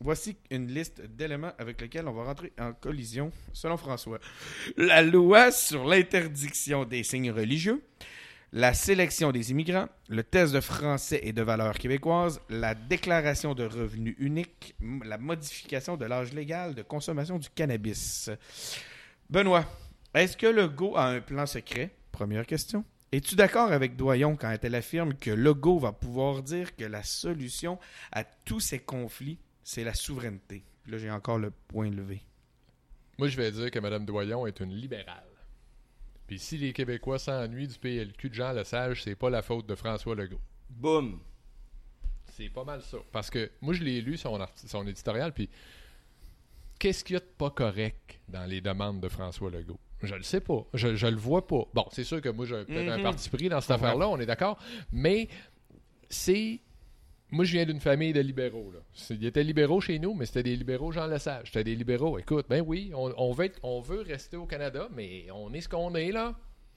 [0.00, 4.20] Voici une liste d'éléments avec lesquels on va rentrer en collision, selon François.
[4.76, 7.82] La loi sur l'interdiction des signes religieux,
[8.52, 13.64] la sélection des immigrants, le test de français et de valeurs québécoises, la déclaration de
[13.64, 18.30] revenus unique, la modification de l'âge légal de consommation du cannabis.
[19.28, 19.66] Benoît,
[20.14, 21.90] est-ce que Legault a un plan secret?
[22.10, 22.84] Première question.
[23.12, 27.78] Es-tu d'accord avec Doyon quand elle affirme que Legault va pouvoir dire que la solution
[28.12, 30.64] à tous ces conflits, c'est la souveraineté?
[30.86, 32.22] Là, j'ai encore le point levé.
[33.18, 35.27] Moi, je vais dire que Mme Doyon est une libérale.
[36.28, 39.74] Puis si les Québécois s'ennuient du PLQ de Jean Lesage, c'est pas la faute de
[39.74, 40.40] François Legault.
[40.70, 41.18] Boum.
[42.26, 42.98] C'est pas mal ça.
[43.10, 45.48] Parce que moi, je l'ai lu, son, son éditorial, puis
[46.78, 49.80] qu'est-ce qu'il y a de pas correct dans les demandes de François Legault?
[50.02, 50.64] Je le sais pas.
[50.74, 51.64] Je, je le vois pas.
[51.74, 53.02] Bon, c'est sûr que moi, j'ai peut-être un Mhm.
[53.02, 54.56] parti pris dans cette affaire-là, on est d'accord.
[54.92, 55.28] Mais
[56.08, 56.60] c'est.
[57.30, 58.70] Moi, je viens d'une famille de libéraux.
[58.72, 58.80] Là.
[59.10, 61.48] Il y était libéraux chez nous, mais c'était des libéraux Jean Lesage.
[61.48, 62.18] C'était des libéraux.
[62.18, 66.34] Écoute, ben oui, on, veut rester au Canada, mais on est ce qu'on est là.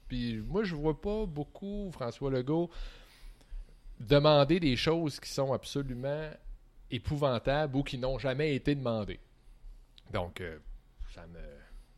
[0.09, 2.69] Puis moi, je vois pas beaucoup François Legault
[4.01, 6.29] demander des choses qui sont absolument
[6.89, 9.19] épouvantables ou qui n'ont jamais été demandées.
[10.11, 10.59] Donc, euh,
[11.13, 11.39] ça me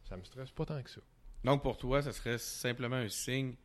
[0.04, 1.02] ça me stresse pas tant que ça.
[1.44, 3.56] Donc, pour toi, ce serait simplement un signe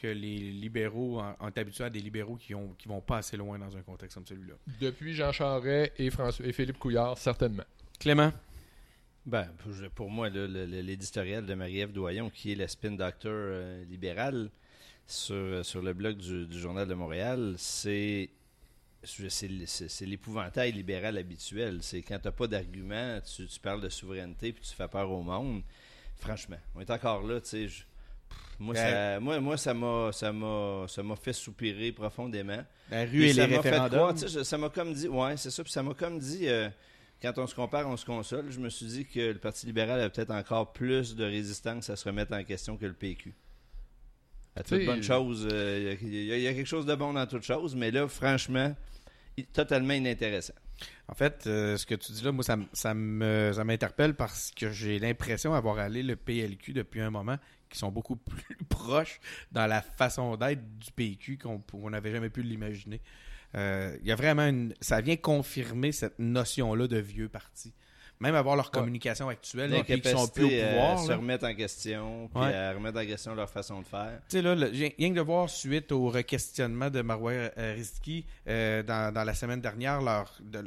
[0.00, 3.36] que les libéraux en- ont habitués à des libéraux qui ont qui vont pas assez
[3.36, 4.54] loin dans un contexte comme celui-là.
[4.80, 7.64] Depuis Jean Charest et, François, et Philippe Couillard, certainement.
[8.00, 8.32] Clément?
[9.24, 9.48] Ben,
[9.94, 13.84] pour, moi, là, le- le- l'éditorial de Marie-Ève Doyon, qui est la spin doctor euh,
[13.84, 14.50] libérale
[15.06, 18.30] sur, sur le blog du, du Journal de Montréal, c'est
[19.04, 21.78] c'est c'est- c'est l'épouvantail libéral habituel.
[21.82, 25.10] C'est quand tu n'as pas d'argument, tu, tu parles de souveraineté puis tu fais peur
[25.10, 25.62] au monde.
[26.16, 27.84] Franchement, on est encore là, tu sais.
[28.58, 32.62] Moi, Ben- ça, moi, moi, ça m'a, ça m'a, ça m'a fait soupirer profondément.
[32.90, 34.16] La rue et ça les m'a fait référendums.
[34.28, 36.68] je- ça m'a comme dit, ouais, c'est ça, puis ça m'a comme dit, euh,
[37.20, 38.50] quand on se compare, on se console.
[38.50, 41.96] Je me suis dit que le Parti libéral a peut-être encore plus de résistance à
[41.96, 43.34] se remettre en question que le PQ.
[44.54, 46.84] À toute Tu sais, bonne chose, euh, il y, a- il y a quelque chose
[46.86, 48.74] de bon dans toute chose, mais là, franchement,
[49.36, 50.52] il- totalement inintéressant.
[51.08, 54.98] En fait, euh, ce que tu dis là, moi, ça, ça m'interpelle parce que j'ai
[54.98, 59.82] l'impression d'avoir allé le PLQ depuis un moment qui sont beaucoup plus proches dans la
[59.82, 63.00] façon d'être du PQ qu'on on n'avait jamais pu l'imaginer.
[63.54, 67.74] Euh, Il y a vraiment une, ça vient confirmer cette notion-là de vieux parti.
[68.22, 70.92] Même avoir leur communication actuelle, là, puis qu'ils sont plus au pouvoir.
[70.92, 72.54] à se remettre en question, puis Ouais.
[72.54, 74.20] à remettre en question leur façon de faire.
[74.28, 78.24] Tu sais, là, le- rien que de voir suite au requestionnement de Marois euh, Rizki
[78.46, 80.60] euh, dans, dans la semaine dernière, leur, de,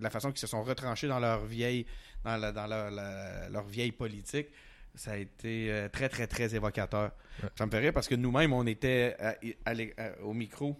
[0.00, 1.86] la- façon qu'ils se sont retranchés dans leur vieille,
[2.24, 4.48] dans, la- dans leur, la- leur vieille politique,
[4.94, 7.10] ça a été euh, très, très, très évocateur.
[7.42, 7.48] Ouais.
[7.56, 10.76] Ça me fait rire parce que nous-mêmes, on était à- à l'é- à- au micro,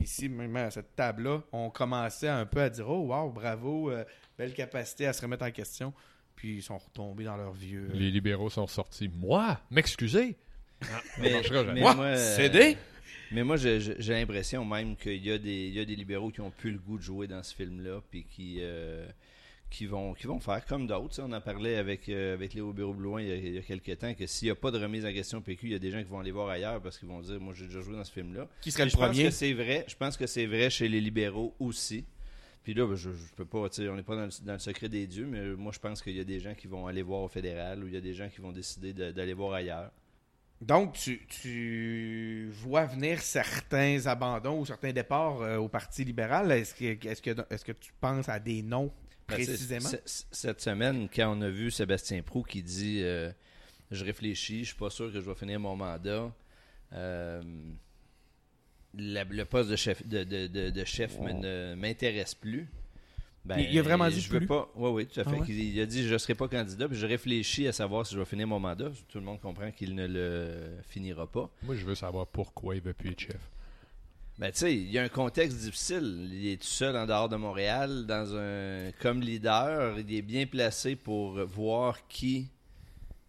[0.00, 4.04] ici, même à cette table-là, on commençait un peu à dire Oh, wow, bravo, euh,
[4.38, 5.92] belle capacité à se remettre en question.
[6.36, 7.88] Puis ils sont retombés dans leur vieux.
[7.92, 9.08] Les libéraux sont sortis.
[9.08, 9.60] Moi?
[9.70, 10.36] M'excuser?
[11.20, 11.42] Mais,
[11.74, 12.76] mais Moi, moi, euh, cédé?
[13.30, 16.30] Mais moi, j'ai j'ai- l'impression même qu'il y, a des- il y a des libéraux
[16.30, 19.06] qui ont plus le goût de jouer dans ce film-là, puis qui, euh,
[19.72, 21.20] qui, vont, qui vont faire comme d'autres.
[21.20, 23.98] On en parlait avec, euh, avec Léo Bureau-Blouin il, y a- il y a quelques
[23.98, 25.90] temps, que s'il n'y a pas de remise en question PQ, il y a des
[25.90, 28.04] gens qui vont aller voir ailleurs parce qu'ils vont dire Moi, j'ai déjà joué dans
[28.04, 28.46] ce film-là.
[28.60, 29.24] Qui serait le je pense premier?
[29.24, 29.84] que c'est vrai.
[29.88, 32.04] Je pense que c'est vrai chez les libéraux aussi.
[32.62, 34.88] Puis là, ben, je, je peux pas, on n'est pas dans le, dans le secret
[34.88, 37.22] des dieux, mais moi, je pense qu'il y a des gens qui vont aller voir
[37.22, 39.90] au fédéral ou il y a des gens qui vont décider de- d'aller voir ailleurs.
[40.60, 46.52] Donc, tu, tu vois venir certains abandons ou certains départs euh, au Parti libéral.
[46.52, 48.92] Est-ce que, est-ce, que, est-ce que tu penses à des noms
[49.34, 49.88] précisément?
[49.88, 53.30] c'est- c'est- Cette semaine, quand on a vu Sébastien Prou qui dit euh,
[53.90, 56.32] Je réfléchis, je suis pas sûr que je vais finir mon mandat.
[56.94, 57.42] euh,
[58.94, 62.68] la- le poste de chef, de, de- de- de chef ne m'intéresse plus.
[63.44, 64.46] Ben, Il- il a vraiment dit je veux plus?
[64.46, 64.70] pas.
[64.76, 65.30] Oui, oui, tout à fait.
[65.34, 65.46] Ah ouais?
[65.48, 66.86] Il, il a dit je ne serai pas candidat.
[66.88, 68.90] Puis je réfléchis à savoir si je vais finir mon mandat.
[69.08, 71.50] Tout le monde comprend qu'il ne le finira pas.
[71.62, 73.50] Moi, je veux savoir pourquoi il veut plus être chef.
[74.38, 76.28] Ben, tu sais, il y a un contexte difficile.
[76.32, 79.98] Il est tout seul en dehors de Montréal, dans un comme leader.
[80.00, 82.48] Il est bien placé pour voir qui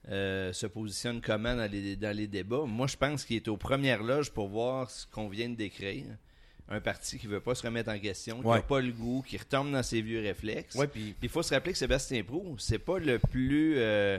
[0.10, 2.64] euh, se positionne comment dans les, dans les débats.
[2.66, 6.06] Moi, je pense qu'il est aux premières loges pour voir ce qu'on vient de décrire.
[6.70, 8.62] Un parti qui veut pas se remettre en question, qui n'a Ouais.
[8.62, 10.76] pas le goût, qui retombe dans ses vieux réflexes.
[10.76, 14.18] Ouais, puis Puis il faut se rappeler que Sébastien Prou, c'est pas le plus euh,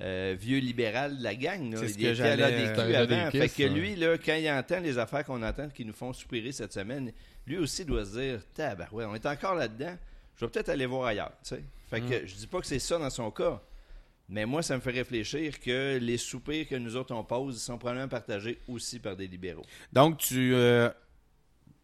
[0.00, 1.72] euh, vieux libéral de la gang.
[1.72, 1.78] là.
[1.80, 3.30] C'est ce il que était à avant.
[3.30, 3.68] Fait que ouais.
[3.68, 7.12] lui, là, quand il entend les affaires qu'on entend qui nous font soupirer cette semaine,
[7.46, 9.96] lui aussi doit se dire Tabarouette, on est encore là-dedans.
[10.36, 11.32] Je vais peut-être aller voir ailleurs.
[11.42, 11.62] tu sais.
[11.90, 12.08] Fait Mm.
[12.10, 13.62] que je dis pas que c'est ça dans son cas.
[14.28, 17.76] Mais moi, ça me fait réfléchir que les soupirs que nous autres on pose sont
[17.78, 19.64] probablement partagés aussi par des libéraux.
[19.92, 20.88] donc tu euh,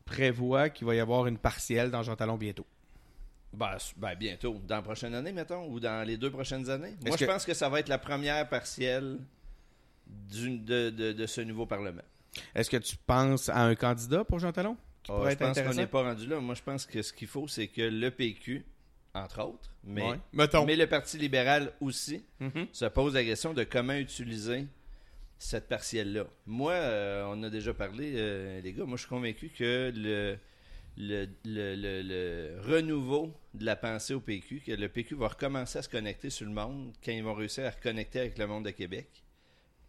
[0.04, 2.66] prévois qu'il va y avoir une partielle dans Jean Talon bientôt?
[3.52, 4.60] Ben, ben, bientôt.
[4.66, 6.94] Dans la prochaine année, mettons, ou dans les deux prochaines années.
[7.04, 9.18] Moi, je que- pense que ça va être la première partielle
[10.06, 12.02] du- de, de- de ce nouveau Parlement.
[12.54, 15.38] Est-ce que tu penses à un candidat pour Jean Talon qui Ah, pourrait je être
[15.40, 16.38] pense qu'on n'est pas rendu là.
[16.40, 18.64] Moi, je pense que ce qu'il faut, c'est que le PQ,
[19.14, 20.20] entre autres, mais, Ouais.
[20.32, 20.64] Mettons.
[20.64, 22.68] mais le Parti libéral aussi, Mhm.
[22.72, 24.66] se pose la question de comment utiliser
[25.38, 26.24] cette partielle-là.
[26.46, 30.38] Moi, euh, on a déjà parlé, euh, les gars, moi je suis convaincu que le,
[31.00, 36.30] le, renouveau de la pensée au PQ, que le PQ va recommencer à se connecter
[36.30, 39.08] sur le monde quand ils vont réussir à reconnecter avec le monde de Québec.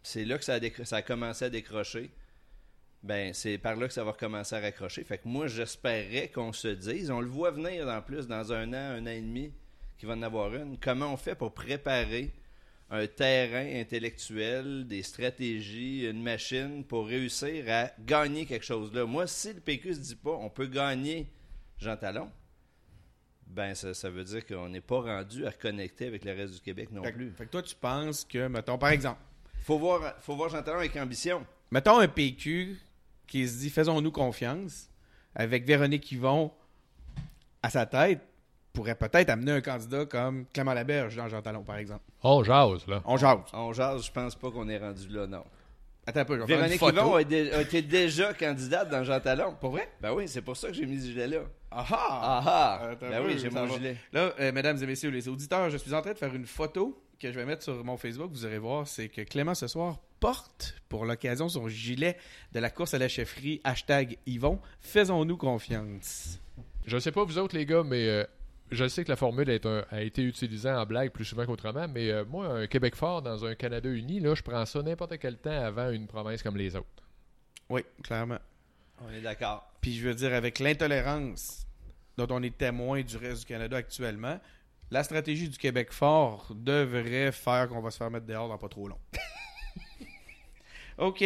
[0.02, 2.10] C'est là que ça a, décro- ça a commencé à décrocher.
[3.02, 5.04] Ben, c'est par là que ça va recommencer à raccrocher.
[5.04, 8.72] Fait que moi, j'espérais qu'on se dise, on le voit venir en plus dans un
[8.72, 9.52] an, un an et demi,
[9.98, 10.78] qu'il va en avoir une.
[10.78, 12.32] Comment on fait pour préparer
[12.94, 19.06] un terrain intellectuel, des stratégies, une machine pour réussir à gagner quelque chose là.
[19.06, 21.26] Moi, si le PQ se dit pas on peut gagner
[21.78, 22.30] Jean Talon,
[23.46, 26.60] ben ça, ça veut dire qu'on n'est pas rendu à reconnecter avec le reste du
[26.60, 27.30] Québec non Fait, plus.
[27.32, 29.20] fait que toi, tu penses que, mettons, par exemple,
[29.64, 31.46] Faut voir, faut voir Jean Talon avec ambition.
[31.70, 32.78] mettons un PQ
[33.26, 34.90] qui se dit faisons-nous confiance,
[35.34, 36.52] avec Véronique Yvon
[37.62, 38.20] à sa tête,
[38.72, 42.02] pourrait peut-être amener un candidat comme Clément Laberge dans Jean Talon, par exemple.
[42.22, 43.02] On jase, là.
[43.04, 43.38] On jase.
[43.52, 45.44] On jase, je pense pas qu'on est rendu là, non.
[46.06, 47.00] Attends un peu, je vais faire une Véronique photo.
[47.00, 49.54] Yvon a, dé- a été déjà candidate dans Jean Talon.
[49.60, 49.88] Pour vrai?
[50.00, 51.42] Ben oui, c'est pour ça que j'ai mis ce gilet-là.
[51.70, 52.88] Ah Ah ah!
[52.90, 53.74] Attends Ben oui, j'ai ça mon va.
[53.76, 53.96] gilet.
[54.12, 57.00] Là, euh, mesdames et messieurs les auditeurs, je suis en train de faire une photo
[57.20, 58.30] que je vais mettre sur mon Facebook.
[58.32, 62.16] Vous irez voir, c'est que Clément ce soir porte pour l'occasion son gilet
[62.52, 63.60] de la course à la chefferie.
[63.62, 64.58] Hashtag Yvon.
[64.80, 66.40] Faisons-nous confiance.
[66.84, 68.24] Je sais pas vous autres, les gars, mais euh,
[68.72, 71.86] je sais que la formule est un- a été utilisée en blague plus souvent qu'autrement,
[71.88, 75.18] mais euh, moi, un Québec fort dans un Canada uni, là, je prends ça n'importe
[75.18, 76.86] quel temps avant une promesse comme les autres.
[77.68, 78.38] Oui, clairement.
[79.06, 79.70] On est d'accord.
[79.80, 81.66] Puis je veux dire, avec l'intolérance
[82.16, 84.38] dont on est témoin du reste du Canada actuellement,
[84.90, 88.68] la stratégie du Québec fort devrait faire qu'on va se faire mettre dehors dans pas
[88.68, 88.98] trop long.
[90.98, 91.24] OK.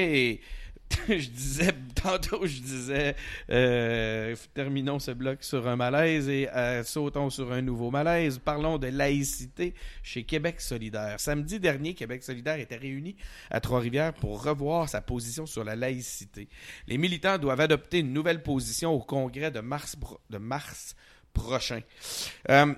[1.08, 3.16] je disais, tantôt, je disais,
[3.50, 8.38] euh, terminons ce bloc sur un malaise et euh, sautons sur un nouveau malaise.
[8.38, 11.18] Parlons de laïcité chez Québec solidaire.
[11.18, 13.16] Samedi dernier, Québec solidaire était réuni
[13.50, 16.48] à Trois-Rivières pour revoir sa position sur la laïcité.
[16.86, 19.96] Les militants doivent adopter une nouvelle position au congrès de mars,
[20.30, 20.94] de mars
[21.32, 21.80] prochain.
[22.50, 22.74] Euh,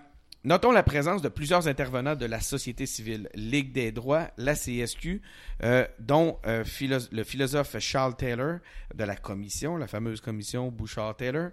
[0.48, 5.20] Notons la présence de plusieurs intervenants de la société civile, Ligue des droits, la CSQ,
[5.62, 6.64] euh, dont euh,
[7.12, 8.61] le philosophe Charles Taylor
[8.94, 11.50] de la commission, la fameuse commission Bouchard-Taylor.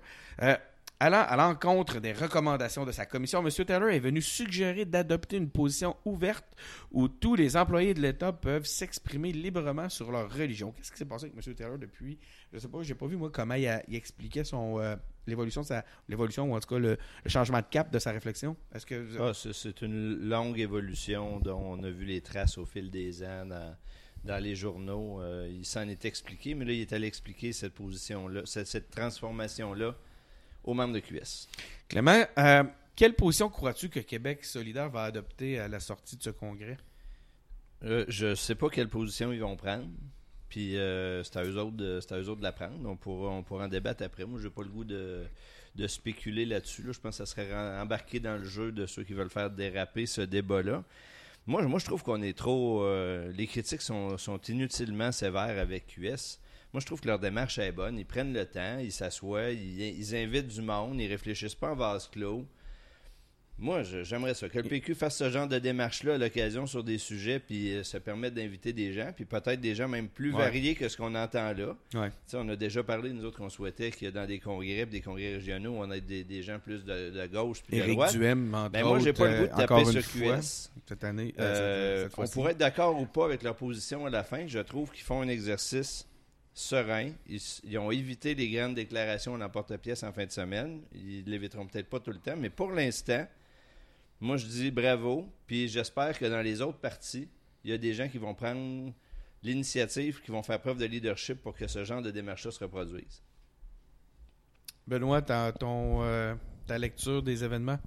[1.06, 3.52] Allant à l'encontre des recommandations de sa commission, M.
[3.64, 6.44] Taylor est venu suggérer d'adopter une position ouverte
[6.92, 10.72] où tous les employés de l'État peuvent s'exprimer librement sur leur religion.
[10.72, 11.54] Qu'est-ce qui s'est passé avec M.
[11.54, 12.18] Taylor depuis?
[12.52, 14.96] Je sais pas, j'ai pas vu moi comment il, a- il expliquait son euh,
[15.28, 18.58] l'évolution de sa l'évolution ou en tout cas le, changement de cap de sa réflexion.
[18.74, 22.90] Est-ce que Ah, c'est- une longue évolution dont on a vu les traces au fil
[22.90, 23.76] des ans dans,
[24.24, 25.22] dans les journaux.
[25.22, 29.96] Euh, il s'en est expliqué, mais là, il est allé expliquer cette position-là, cette transformation-là
[30.66, 31.48] aux membres de QS.
[31.88, 32.64] Clément, euh,
[32.96, 36.78] quelle position crois-tu que Québec solidaire va adopter à la sortie de ce congrès?
[37.84, 39.88] Euh, je sais pas quelle position ils vont prendre.
[40.50, 42.78] Puis euh, c'est à eux autres de, c'est à eux autres de la prendre.
[42.90, 44.26] On pourra, on pourra en débattre après.
[44.26, 45.24] Moi, j'ai pas le goût de,
[45.76, 46.84] de spéculer là-dessus.
[46.84, 46.92] là.
[46.94, 50.06] Je pense que ça serait embarqué dans le jeu de ceux qui veulent faire déraper
[50.06, 50.84] ce débat-là.
[51.48, 52.84] Moi, moi, je trouve qu'on est trop.
[52.84, 56.40] euh, les critiques sont, sont inutilement sévères avec QS.
[56.76, 57.98] Moi, je trouve que leur démarche est bonne.
[57.98, 61.76] Ils prennent le temps, ils s'assoient, ils, ils invitent du monde, ils réfléchissent pas en
[61.76, 62.44] vase clos.
[63.58, 64.50] Moi, j'aimerais ça.
[64.50, 67.84] Que le PQ fasse ce genre de démarche-là à l'occasion sur des sujets, puis euh,
[67.84, 70.40] se permettre d'inviter des gens, puis peut-être des gens même plus Ouais.
[70.44, 71.78] variés que ce qu'on entend là.
[71.94, 72.10] Ouais.
[72.34, 75.36] On a déjà parlé, nous autres, qu'on souhaitait que dans des congrès, puis des congrès
[75.36, 78.12] régionaux, on ait des, des gens plus de, de gauche puis de Éric droite.
[78.12, 80.72] Duhem, entre Ben moi, j'ai pas le goût de euh, taper sur fois, QS.
[80.90, 81.34] cette année.
[81.40, 84.46] euh, Euh, cette- on pourrait être d'accord ou pas avec leur position à la fin.
[84.48, 86.06] Je trouve qu'ils font un exercice
[86.56, 87.12] serein.
[87.28, 90.82] Ils, ont évité les grandes déclarations en porte-pièce en fin de semaine.
[90.94, 93.28] Ils l'éviteront peut-être pas tout le temps, mais pour l'instant,
[94.22, 95.30] moi je dis bravo.
[95.46, 97.28] Puis j'espère que dans les autres parties,
[97.64, 98.94] il y a des gens qui vont prendre
[99.44, 103.22] l'initiative, qui vont faire preuve de leadership pour que ce genre de démarche se reproduise.
[104.88, 106.36] Benoît, ton, euh,
[106.68, 107.80] ta lecture des événements?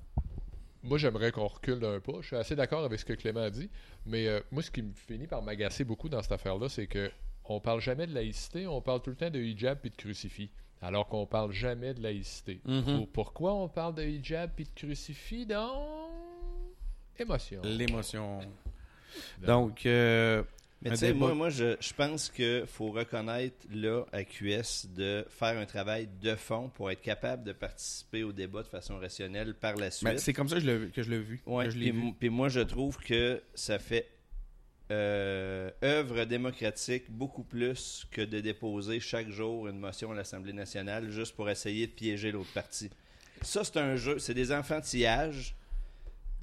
[0.82, 2.20] Moi, j'aimerais qu'on recule d'un pas.
[2.20, 3.68] Je suis assez d'accord avec ce que Clément a dit,
[4.06, 7.10] mais euh, moi, ce qui me finit par m'agacer beaucoup dans cette affaire-là, c'est que
[7.48, 10.50] on parle jamais de laïcité, on parle tout le temps de hijab puis de crucifix,
[10.82, 12.60] alors qu'on parle jamais de laïcité.
[12.64, 12.82] Mhm.
[12.84, 16.08] Pour- Pourquoi on parle de hijab puis de crucifix dans
[17.18, 18.40] émotion L'émotion.
[19.44, 20.42] Donc, euh,
[20.82, 25.24] Mais tu sais, moi, moi je, je pense qu'il faut reconnaître là à QS de
[25.28, 29.54] faire un travail de fond pour être capable de participer au débat de façon rationnelle
[29.54, 30.08] par la suite.
[30.08, 30.66] ben, c'est comme ça que je
[31.10, 31.40] l'ai- vu.
[31.46, 32.12] Ouais, que je l'ai puis, vu.
[32.20, 34.06] puis moi, je trouve que ça fait
[34.90, 41.10] euh, œuvre démocratique beaucoup plus que de déposer chaque jour une motion à l'Assemblée nationale
[41.10, 42.90] juste pour essayer de piéger l'autre parti.
[43.42, 45.54] Ça, c'est un jeu, c'est des enfantillages.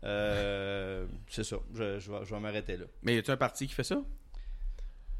[0.03, 2.85] Euh, c'est ça, je, je vais, je vais m'arrêter là.
[3.01, 4.01] Mais y a-tu un parti qui fait ça?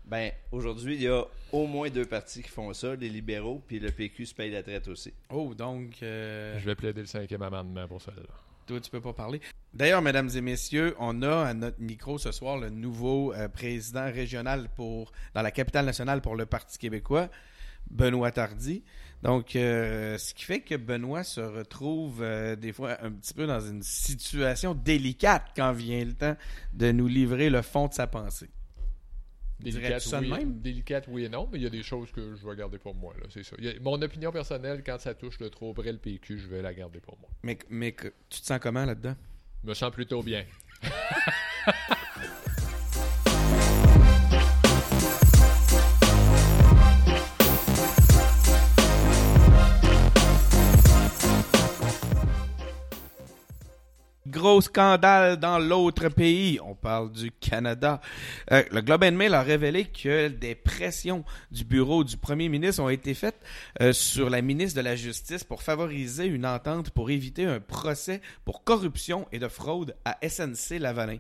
[0.06, 3.80] Ben, aujourd'hui, il y a au moins deux partis qui font ça, les libéraux, puis
[3.80, 5.12] le PQ se paye la traite aussi.
[5.32, 6.04] Oh, donc.
[6.04, 8.12] euh, Je vais plaider le cinquième amendement pour ça.
[8.16, 8.22] là.
[8.66, 9.42] Toi, tu peux pas parler.
[9.74, 14.06] D'ailleurs, mesdames et messieurs, on a à notre micro ce soir le nouveau euh, président
[14.06, 17.30] régional pour dans la capitale nationale pour le Parti québécois,
[17.92, 18.84] Benoît Tardy.
[19.22, 23.46] Donc, euh, ce qui fait que Benoît se retrouve euh, des fois un petit peu
[23.46, 26.36] dans une situation délicate quand vient le temps
[26.74, 28.50] de nous livrer le fond de sa pensée.
[29.60, 30.60] Délicate, Dirais-tu ça de oui, même?
[30.60, 32.94] délicate, oui et non, mais il y a des choses que je vais garder pour
[32.94, 33.14] moi.
[33.20, 33.56] Là, c'est ça.
[33.58, 36.74] A- mon opinion personnelle, quand ça touche le trop près le PQ, je vais la
[36.74, 37.30] garder pour moi.
[37.44, 39.16] Mais, mais que- tu te sens comment là-dedans?
[39.64, 40.44] Je me sens plutôt bien.
[54.36, 56.60] Gros scandale dans l'autre pays.
[56.62, 58.02] On parle du Canada.
[58.52, 62.84] Euh, le Globe and Mail a révélé que des pressions du bureau du premier ministre
[62.84, 63.40] ont été faites
[63.80, 68.20] euh, sur la ministre de la Justice pour favoriser une entente pour éviter un procès
[68.44, 71.20] pour corruption et de fraude à SNC Lavalin.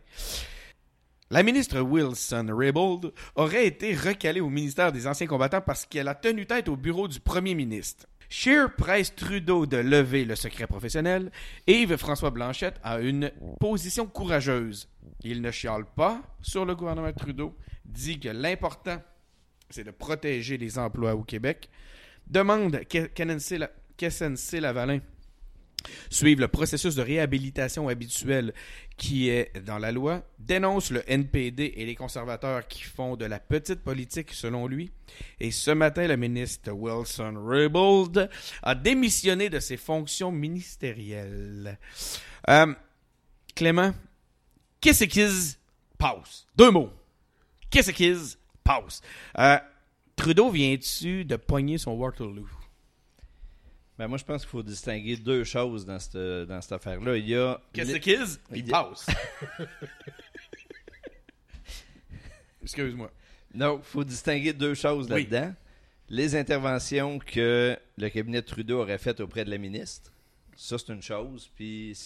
[1.31, 6.15] La ministre Wilson Raybould aurait été recalée au ministère des Anciens combattants parce qu'elle a
[6.15, 8.07] tenu tête au bureau du premier ministre.
[8.29, 11.31] Scheer presse Trudeau de lever le secret professionnel.
[11.67, 14.89] Yves-François Blanchette a une position courageuse.
[15.23, 19.01] Il ne chiale pas sur le gouvernement Trudeau, dit que l'important,
[19.69, 21.69] c'est de protéger les emplois au Québec,
[22.27, 24.99] demande qu'SNC Lavalin
[26.09, 28.53] suive le processus de réhabilitation habituel
[28.97, 33.39] qui est dans la loi, dénonce le NPD et les conservateurs qui font de la
[33.39, 34.91] petite politique selon lui.
[35.39, 38.29] Et ce matin, le ministre Wilson Raybould
[38.63, 41.77] a démissionné de ses fonctions ministérielles.
[42.49, 42.73] Euh,
[43.55, 43.93] Clément,
[44.79, 45.57] qu'est-ce qu'ils
[45.97, 46.45] passe?
[46.55, 46.91] Deux mots.
[47.69, 48.17] Qu'est-ce qu'ils
[48.63, 49.01] passe?
[49.37, 49.57] Euh,
[50.15, 52.47] Trudeau vient-tu de pogner son Waterloo?
[53.97, 57.15] Ben, moi, je pense qu'il faut distinguer deux choses dans cette, dans cette affaire-là.
[57.15, 57.59] Il y a.
[57.71, 58.25] Qu'est-ce les- qu'ils?
[58.51, 59.05] Il Il- passe.
[62.63, 63.11] Excuse-moi.
[63.53, 65.25] Non, il faut distinguer deux choses Oui.
[65.27, 65.53] là-dedans.
[66.09, 70.11] Les interventions que le cabinet de Trudeau aurait faites auprès de la ministre,
[70.55, 71.49] ça c'est une chose.
[71.55, 71.97] Puis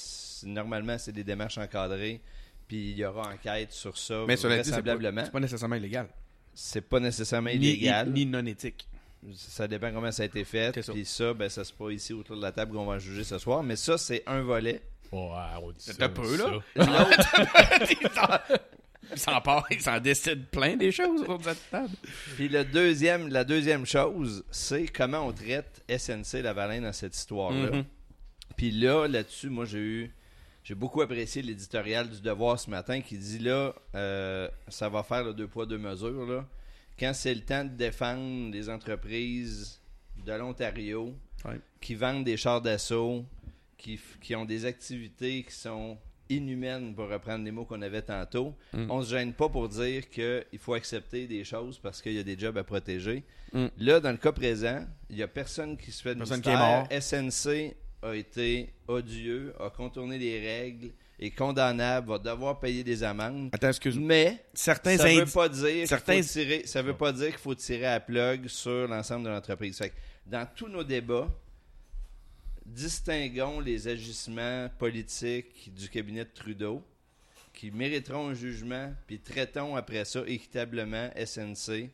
[0.45, 2.21] normalement, c'est des démarches encadrées.
[2.67, 4.25] Puis il y aura enquête sur ça.
[4.27, 5.23] Mais c'est pas, vraisemblablement.
[5.25, 6.07] c'est pas nécessairement illégal.
[6.53, 8.11] C'est pas nécessairement Ni, illégal.
[8.11, 8.87] ni non éthique.
[9.33, 10.71] Ça dépend comment ça a été fait.
[10.91, 13.37] Puis ça, ben, ça c'est pas ici autour de la table qu'on va juger ce
[13.37, 13.63] soir.
[13.63, 14.81] Mais ça, c'est un volet.
[15.11, 15.19] Ouais,
[15.61, 16.59] on dit C'est ça, un peu, là.
[19.11, 21.93] il s'en- part, il s'en décide plein des choses autour de cette table.
[22.35, 27.71] Puis le deuxième, la deuxième chose, c'est comment on traite SNC Lavalin dans cette histoire-là.
[27.71, 27.85] Mhm.
[28.55, 30.13] Puis là, là-dessus, moi, j'ai eu.
[30.63, 35.23] J'ai beaucoup apprécié l'éditorial du Devoir ce matin qui dit là, euh, ça va faire
[35.23, 36.25] le deux poids, deux mesures.
[36.27, 36.45] Là.
[36.99, 39.79] Quand c'est le temps de défendre les entreprises
[40.25, 41.13] de l'Ontario
[41.45, 41.59] Ouais.
[41.79, 43.23] qui vendent des chars d'assaut,
[43.77, 45.97] qui, qui ont des activités qui sont
[46.29, 48.91] inhumaines, pour reprendre les mots qu'on avait tantôt, Mm.
[48.91, 52.23] on se gêne pas pour dire qu'il faut accepter des choses parce qu'il y a
[52.23, 53.23] des jobs à protéger.
[53.53, 53.67] Mm.
[53.77, 56.49] Là, dans le cas présent, il n'y a personne qui se fait de Personne qui
[56.49, 56.87] est mort.
[56.91, 63.49] SNC a été odieux, a contourné les règles, est condamnable, va devoir payer des amendes.
[63.51, 64.07] Attends, excuse-moi.
[64.07, 67.27] Mais Certains ça veut indi- pas dire certains- qu'il faut tirer, ça veut pas dire
[67.29, 69.77] qu'il faut tirer à plug sur l'ensemble de l'entreprise.
[69.77, 71.27] Fait que dans tous nos débats,
[72.65, 76.83] distinguons les agissements politiques du cabinet de Trudeau
[77.53, 81.89] qui mériteront un jugement, puis traitons après ça équitablement SNC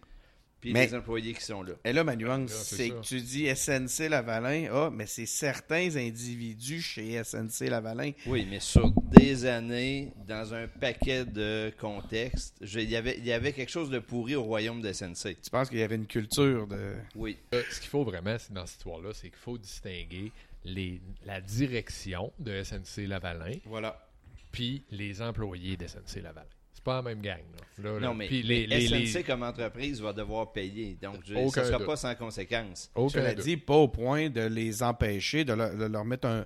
[0.65, 1.73] puis Mais- les employés qui sont là.
[1.83, 5.95] Et là, ma nuance, Là, c'est que tu dis SNC Lavalin, ah, mais c'est certains
[5.95, 8.11] individus chez SNC Lavalin.
[8.25, 13.25] Oui, mais sur des années, dans un paquet de contextes, je- il y avait, il
[13.25, 15.35] y avait quelque chose de pourri au royaume de SNC.
[15.41, 16.95] Tu penses qu'il y avait une culture de.
[17.15, 17.37] Oui.
[17.53, 20.31] Euh, ce qu'il faut vraiment, dans cette histoire-là, c'est qu'il faut distinguer
[20.63, 24.07] les, la direction de SNC Lavalin Voilà.
[24.51, 26.47] puis les employés de SNC Lavalin.
[26.85, 27.39] Pas la même gang.
[27.39, 27.83] Là.
[27.91, 28.07] Là, là.
[28.07, 30.97] Non, mais Puis les, les, SNC les- comme entreprise va devoir payer.
[31.01, 31.87] Donc, je- ça ne sera doute.
[31.87, 32.89] pas sans conséquence.
[32.95, 36.45] Aucun Cela dit, pas au point de les empêcher, de leur, de leur mettre un,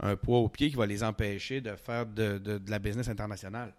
[0.00, 3.06] un poids au pied qui va les empêcher de faire de, de- de la business
[3.08, 3.72] internationale.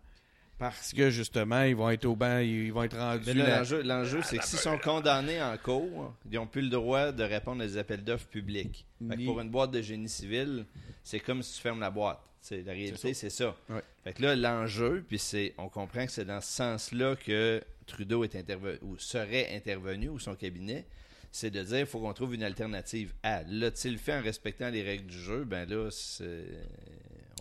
[0.57, 3.33] Parce que justement, ils vont être au banc, ils vont être rendus.
[3.33, 7.23] L'enjeu, l'enjeu, c'est que s'ils sont condamnés en cours, ils n'ont plus le droit de
[7.25, 8.85] répondre à des appels d'offres publics.
[9.01, 10.65] Ni- pour une boîte de génie civil,
[11.03, 12.21] c'est comme si tu fermes la boîte.
[12.47, 13.55] C'est- La réalité, c'est ça.
[13.69, 13.81] Ouais.
[14.03, 18.23] Fait que là, l'enjeu, puis c'est, on comprend que c'est dans ce sens-là que Trudeau
[18.23, 20.85] est intervenu, ou serait intervenu, ou son cabinet,
[21.31, 23.41] c'est de dire, il faut qu'on trouve une alternative à.
[23.47, 25.43] L'a-t-il fait en respectant les règles du jeu?
[25.43, 26.45] Ben là, c'est...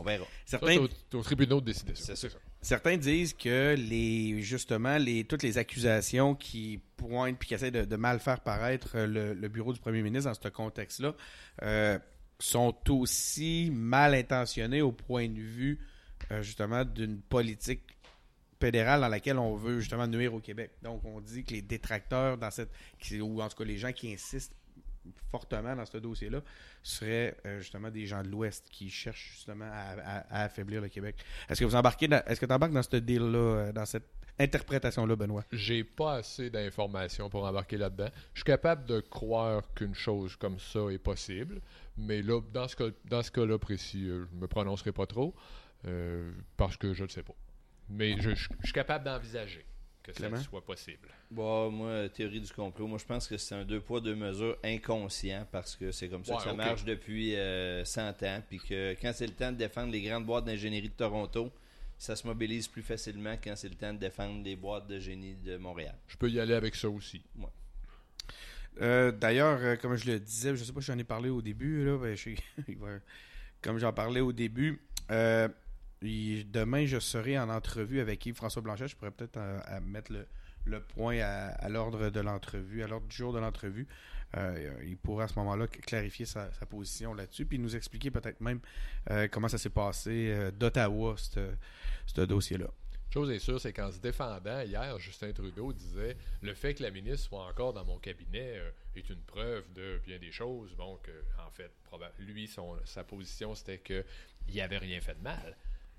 [0.00, 0.24] on verra.
[0.46, 2.16] Certains, c'est au, c'est au tribunal de décider ça.
[2.16, 2.38] C'est ça.
[2.62, 7.84] certains disent que les justement les toutes les accusations qui pointent puis qui essaient de,
[7.84, 11.14] de mal faire paraître le, le bureau du premier ministre dans ce contexte-là
[11.62, 11.98] euh,
[12.38, 15.78] sont aussi mal intentionnées au point de vue
[16.30, 17.82] euh, justement d'une politique
[18.60, 20.72] fédérale dans laquelle on veut justement nuire au Québec.
[20.82, 22.70] Donc on dit que les détracteurs dans cette
[23.20, 24.54] ou en tout cas les gens qui insistent
[25.30, 26.40] fortement dans ce dossier-là
[26.82, 31.16] seraient euh, justement des gens de l'Ouest qui cherchent justement à affaiblir le Québec.
[31.48, 34.08] Est-ce que vous embarquez dans, est-ce que tu embarques dans ce deal-là, euh, dans cette
[34.38, 35.44] interprétation-là, Benoît?
[35.52, 38.08] J'ai pas assez d'informations pour embarquer là-dedans.
[38.34, 41.60] Je suis capable de croire qu'une chose comme ça est possible,
[41.96, 45.34] mais là, dans ce, cas, dans ce cas-là précis, euh, je me prononcerai pas trop
[45.86, 47.34] euh, parce que je ne sais pas.
[47.88, 49.64] Mais je, je- je suis capable d'envisager
[50.02, 50.36] que Clément?
[50.36, 51.08] ça soit possible.
[51.30, 54.56] Bon, moi, théorie du complot, moi je pense que c'est un deux poids, deux mesures
[54.64, 58.42] inconscient parce que c'est comme ça Ouais, que ça marche depuis euh, 100 ans.
[58.48, 61.50] Puis que quand c'est le temps de défendre les grandes boîtes d'ingénierie de Toronto,
[61.98, 65.34] ça se mobilise plus facilement quand c'est le temps de défendre les boîtes de génie
[65.36, 65.94] de Montréal.
[66.08, 67.22] Je peux y aller avec ça aussi.
[68.80, 71.40] Euh, D'ailleurs, euh, comme je le disais, je sais pas si j'en ai parlé au
[71.42, 72.38] début, là, ben, je suis-
[73.62, 74.80] comme j'en parlais au début,
[75.10, 75.48] euh,
[76.02, 78.88] demain je serai en entrevue avec Yves-François Blanchet.
[78.88, 79.38] Je pourrais peut-être
[79.82, 80.26] mettre le,
[80.64, 83.86] le point à, à l'ordre de l'entrevue, à l'ordre du jour de l'entrevue.
[84.36, 88.40] Euh, il pourra à ce moment-là clarifier sa, sa position là-dessus, puis nous expliquer peut-être
[88.40, 88.60] même
[89.10, 92.68] euh, comment ça s'est passé euh, d'Ottawa, ce dossier-là.
[93.14, 96.90] Chose est sûre, c'est qu'en se défendant hier, Justin Trudeau disait le fait que la
[96.90, 100.74] ministre soit encore dans mon cabinet euh, est une preuve de bien des choses.
[101.04, 101.70] Que, en fait,
[102.18, 104.04] lui, son, sa position, c'était qu'il
[104.48, 105.56] n'y avait rien fait de mal.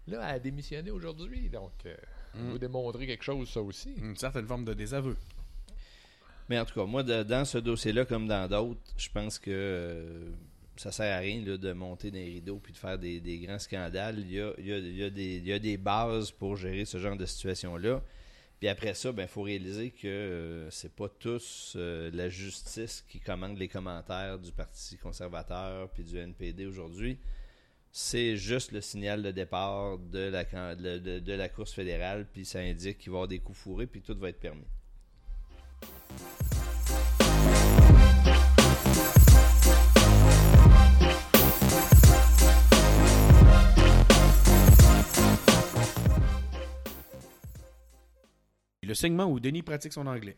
[0.07, 1.95] Là, elle a démissionné aujourd'hui, donc euh,
[2.35, 2.49] Mm.
[2.51, 3.93] vous démontrer quelque chose, ça aussi.
[3.97, 5.15] Une certaine forme de désaveu.
[6.49, 10.29] Mais en tout cas, moi, dans ce dossier-là, comme dans d'autres, je pense que euh,
[10.75, 14.19] ça sert à rien de monter des rideaux puis de faire des, grands scandales.
[14.19, 18.01] Il y a, des, bases pour gérer ce genre de situation-là.
[18.59, 23.19] Puis après ça, il faut réaliser que euh, c'est pas tous euh, la justice qui
[23.19, 27.17] commande les commentaires du Parti conservateur puis du NPD aujourd'hui.
[27.91, 32.97] C'est juste le signal de départ de la, de la course fédérale, puis ça indique
[32.97, 34.65] qu'il va y avoir des coups fourrés, puis tout va être permis.
[48.83, 50.35] Le segment où Denis pratique son anglais.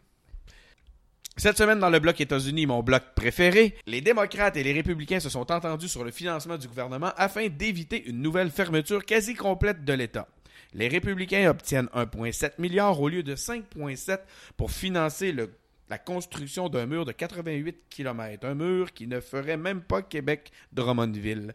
[1.39, 5.29] Cette semaine, dans le bloc États-Unis, mon bloc préféré, les démocrates et les républicains se
[5.29, 9.93] sont entendus sur le financement du gouvernement afin d'éviter une nouvelle fermeture quasi complète de
[9.93, 10.27] l'État.
[10.73, 14.19] Les républicains obtiennent 1,7 milliard au lieu de 5,7
[14.57, 15.33] pour financer
[15.89, 21.53] la construction d'un mur de 88 km, un mur qui ne ferait même pas Québec-Drummondville.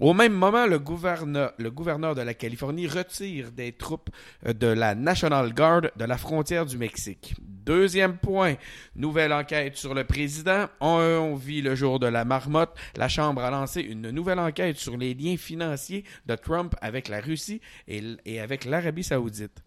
[0.00, 4.10] Au même moment, le gouverneur, de la Californie retire des troupes
[4.46, 7.34] euh, de la National Guard de la frontière du Mexique.
[7.38, 8.56] Deuxième point,
[8.96, 10.66] nouvelle enquête sur le président.
[10.80, 12.76] On, vit le jour de la marmotte.
[12.96, 17.20] La Chambre a lancé une nouvelle enquête sur les liens financiers de Trump avec la
[17.20, 19.62] Russie et, avec l'Arabie saoudite.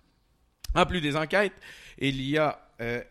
[0.73, 1.53] En plus des enquêtes,
[1.97, 3.01] il y a, euh,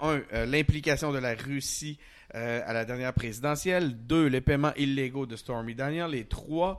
[0.00, 1.98] un, euh, l'implication de la Russie
[2.34, 6.78] euh, à la dernière présidentielle, deux, les paiements illégaux de Stormy Daniel, et trois,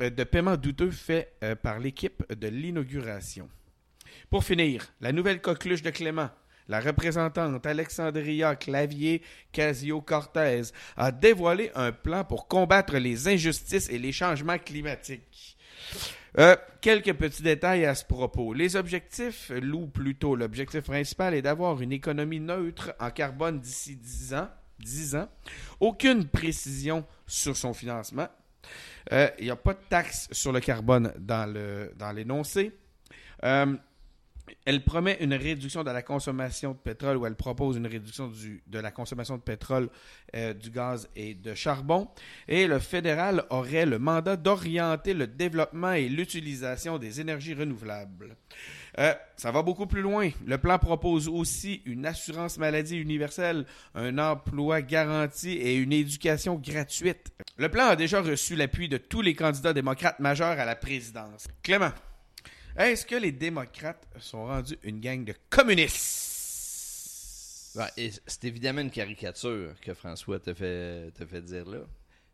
[0.00, 3.50] euh, de paiements douteux faits euh, par l'équipe de l'inauguration.
[4.30, 6.30] Pour finir, la nouvelle coqueluche de Clément,
[6.68, 9.20] la représentante Alexandria Clavier
[9.52, 15.58] Casio-Cortez, a dévoilé un plan pour combattre les injustices et les changements climatiques.
[16.80, 18.54] Quelques petits détails à ce propos.
[18.54, 24.34] Les objectifs, ou plutôt l'objectif principal est d'avoir une économie neutre en carbone d'ici 10
[24.34, 24.48] ans.
[24.80, 25.28] 10 ans.
[25.80, 28.28] Aucune précision sur son financement.
[29.12, 32.72] Euh, Il n'y a pas de taxe sur le carbone dans le dans l'énoncé.
[33.44, 33.76] Euh,
[34.66, 38.62] elle promet une réduction de la consommation de pétrole ou elle propose une réduction du-
[38.66, 39.88] de la consommation de pétrole,
[40.36, 42.08] euh, du gaz et de charbon.
[42.46, 48.36] Et le fédéral aurait le mandat d'orienter le développement et l'utilisation des énergies renouvelables.
[48.98, 50.30] Euh, ça va beaucoup plus loin.
[50.46, 57.32] Le plan propose aussi une assurance maladie universelle, un emploi garanti et une éducation gratuite.
[57.56, 61.48] Le plan a déjà reçu l'appui de tous les candidats démocrates majeurs à la présidence.
[61.62, 61.92] Clément,
[62.76, 66.32] est-ce que les démocrates sont rendus une gang de communistes?
[68.26, 71.80] C'est évidemment une caricature que François te fait, te fait dire là.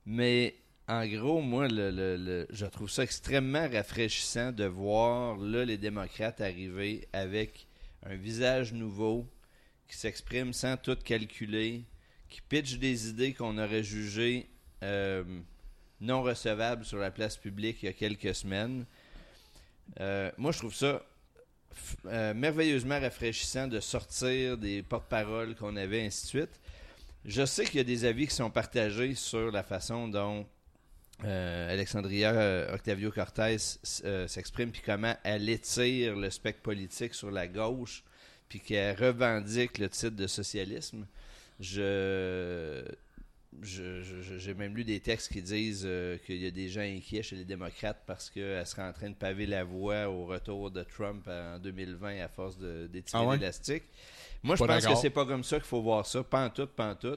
[0.04, 0.54] Mais
[0.90, 7.68] en gros, moi, je trouve ça extrêmement rafraîchissant de voir là les démocrates arriver avec
[8.04, 9.24] un visage nouveau,
[9.86, 11.84] qui s'exprime sans tout calculer,
[12.28, 14.48] qui pitch des idées qu'on aurait jugées
[14.82, 15.22] euh,
[16.00, 18.84] non recevables sur la place publique il y a quelques semaines.
[20.00, 21.04] Euh, moi, je trouve ça
[22.06, 26.60] euh, merveilleusement rafraîchissant de sortir des porte-paroles qu'on avait, ainsi de suite.
[27.24, 30.48] Je sais qu'il y a des avis qui sont partagés sur la façon dont
[31.24, 33.56] euh, Alexandria euh, Octavio Cortés
[34.04, 38.02] euh, s'exprime, puis comment elle étire le spectre politique sur la gauche,
[38.48, 41.06] puis qu'elle revendique le titre de socialisme.
[41.60, 42.82] Je,
[43.62, 47.34] j'ai même lu des textes qui disent euh, qu'il y a des gens inquiets chez
[47.36, 51.26] les démocrates parce qu'elle serait en train de paver la voie au retour de Trump
[51.28, 53.36] en 2020 à force de- d'étirer Ah ouais?
[53.36, 53.82] l'élastique.
[54.42, 56.22] Moi, je pense que c'est pas comme ça qu'il faut voir ça.
[56.22, 57.16] Pas en tout, pas en tout.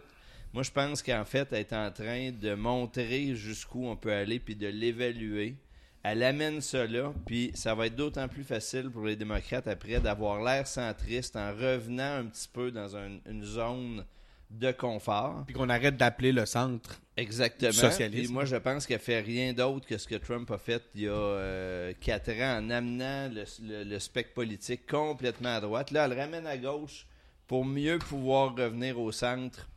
[0.54, 4.40] Moi, je pense qu'en fait, elle est en train de montrer jusqu'où on peut aller
[4.40, 5.56] puis de l'évaluer.
[6.04, 10.44] Elle amène là, puis ça va être d'autant plus facile pour les démocrates après d'avoir
[10.44, 14.06] l'air centriste en revenant un petit peu dans un- une zone
[14.52, 15.44] de confort.
[15.48, 17.00] Puis qu'on arrête d'appeler le centre.
[17.18, 17.72] Exactement.
[17.72, 18.26] Socialisme.
[18.26, 21.02] Puis moi, je pense qu'elle fait rien d'autre que ce que Trump a fait il
[21.04, 25.90] y a euh, quatre ans en amenant le, le- le spectre politique complètement à droite.
[25.92, 27.08] Là, elle le ramène à gauche
[27.48, 29.68] pour mieux pouvoir revenir au centre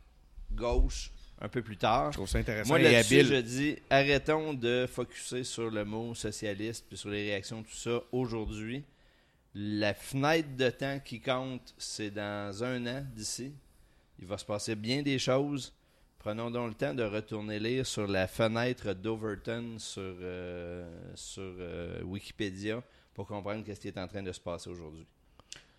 [0.51, 2.11] gauche un peu plus tard.
[2.11, 3.35] Je trouve ça intéressant Moi, et là-dessus, habile.
[3.35, 8.01] je dis, arrêtons de focuser sur le mot socialiste puis sur les réactions, tout ça,
[8.11, 8.83] aujourd'hui.
[9.53, 13.53] La fenêtre de temps qui compte, c'est dans un an d'ici.
[14.19, 15.73] Il va se passer bien des choses.
[16.19, 22.01] Prenons donc le temps de retourner lire sur la fenêtre d'Overton sur, euh, sur euh,
[22.03, 22.83] Wikipédia
[23.13, 25.05] pour comprendre ce qui est en train de se passer aujourd'hui.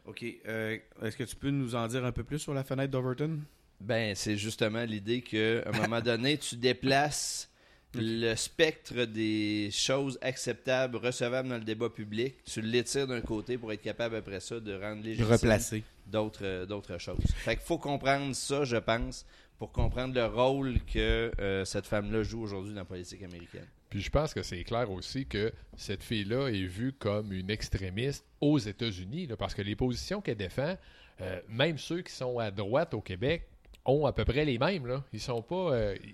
[0.07, 0.25] OK.
[0.47, 3.41] euh, Est-ce que tu peux nous en dire un peu plus sur la fenêtre d'Overton?
[3.81, 7.51] Ben, c'est justement l'idée qu'à un moment donné, tu déplaces
[7.95, 13.73] le spectre des choses acceptables, recevables dans le débat public, tu l'étires d'un côté pour
[13.73, 17.25] être capable après ça de rendre légitime d'autres euh, d'autres choses.
[17.37, 19.25] Fait qu'il faut comprendre ça, je pense,
[19.59, 23.67] pour comprendre le rôle que euh, cette femme-là joue aujourd'hui dans la politique américaine.
[23.91, 28.25] Puis je pense que c'est clair aussi que cette fille-là est vue comme une extrémiste
[28.41, 30.77] aux États-Unis, parce que les positions qu'elle défend,
[31.21, 33.49] euh, même ceux qui sont à droite au Québec,
[33.85, 34.87] ont à peu près les mêmes.
[34.87, 35.05] Là.
[35.13, 35.73] Ils sont pas.
[35.73, 36.07] euh, tu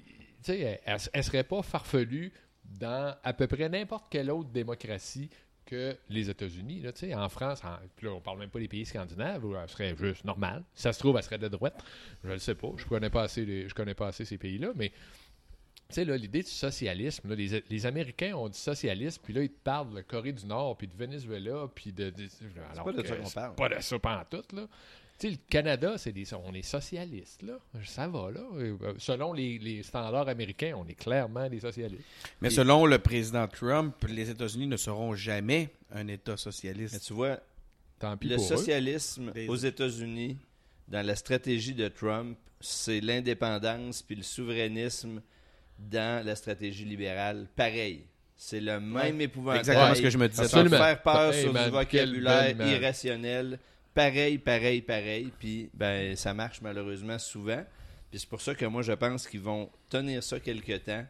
[0.42, 2.32] sais, elle, elle serait pas farfelue
[2.64, 5.30] dans à peu près n'importe quelle autre démocratie
[5.66, 6.80] que les États-Unis.
[6.80, 9.56] Là, tu sais, en France, en, là, on parle même pas des pays scandinaves, où
[9.56, 10.62] elle serait juste normale.
[10.74, 11.82] Si ça se trouve, elle serait de droite.
[12.22, 12.68] Je ne le sais pas.
[12.76, 16.16] Je connais pas assez, les- je connais pas assez ces pays-là, mais tu sais, là,
[16.18, 19.90] l'idée du socialisme, là, les, les Américains ont du socialisme, puis là, ils te parlent
[19.90, 22.10] de la Corée du Nord, puis de Venezuela, puis de...
[22.10, 22.28] de-
[22.72, 23.54] alors pas de ça qu'on parle.
[23.54, 24.66] pas de ça pantoute, là.
[25.18, 27.54] Tu sais, le Canada, c'est des, on est socialiste, là.
[27.84, 28.40] Ça va, là.
[28.56, 32.02] Euh, Selon les, les standards américains, on est clairement des socialistes.
[32.40, 37.00] Mais Et- selon le président Trump, les États-Unis ne seront jamais un État Mais socialiste.
[37.06, 37.38] tu vois,
[38.00, 38.48] Tant pis le pour eux.
[38.56, 40.36] socialisme aux États-Unis,
[40.88, 45.22] dans la stratégie de Trump, c'est l'indépendance puis le souverainisme
[45.78, 47.46] dans la stratégie libérale.
[47.54, 48.04] Pareil.
[48.36, 49.60] C'est le même épouvantail.
[49.60, 50.42] Exactement ce que je me disais.
[50.42, 50.76] Absolument.
[50.76, 53.58] faire peur Hey, sur man, du vocabulaire irrationnel.
[53.94, 55.32] Pareil, pareil, pareil.
[55.38, 57.64] Puis, ben, ça marche malheureusement souvent.
[58.10, 61.04] Puis c'est pour ça que moi, je pense qu'ils vont tenir ça quelque temps.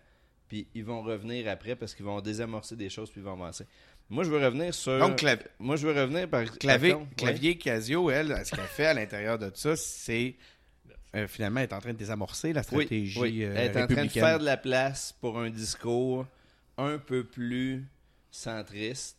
[0.49, 3.65] Puis ils vont revenir après parce qu'ils vont désamorcer des choses puis ils vont avancer.
[4.11, 4.99] Moi, je veux revenir sur.
[4.99, 6.45] Donc, Clav- moi, je veux revenir par.
[6.59, 10.35] Clavier, par contre, Clavier Casio, elle, ce qu'elle fait à l'intérieur de ça, c'est
[11.17, 13.45] euh, finalement être en train de désamorcer la Oui, stratégie oui.
[13.45, 16.27] euh, Elle est en train de faire de la place pour un discours
[16.77, 17.87] un peu plus
[18.31, 19.17] centriste,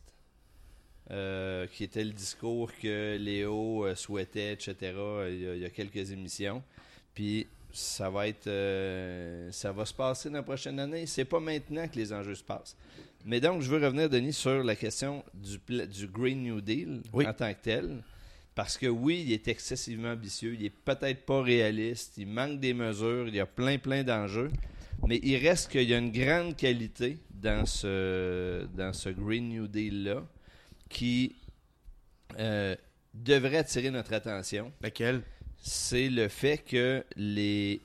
[1.12, 4.76] euh, qui était le discours que Léo euh, souhaitait, etc.
[4.82, 6.64] Il y, a, il y a quelques émissions.
[7.14, 11.06] Puis ça va être, euh, ça va se passer dans la prochaine année.
[11.06, 12.76] C'est pas maintenant que les enjeux se passent.
[13.26, 15.60] Mais donc, je veux revenir, Denis, sur la question du,
[16.08, 17.28] Green New Deal Oui.
[17.28, 18.04] en tant que tel.
[18.54, 22.74] Parce que oui, il est excessivement ambitieux, il est peut-être pas réaliste, il manque des
[22.74, 24.50] mesures, il y a plein, plein d'enjeux.
[25.06, 29.68] Mais il reste qu'il y a une grande qualité dans ce, dans ce Green New
[29.68, 30.24] Deal-là
[30.90, 31.36] qui
[32.40, 32.76] euh,
[33.14, 34.72] devrait attirer notre attention.
[34.82, 35.22] Laquelle?
[35.58, 37.82] C'est le fait que les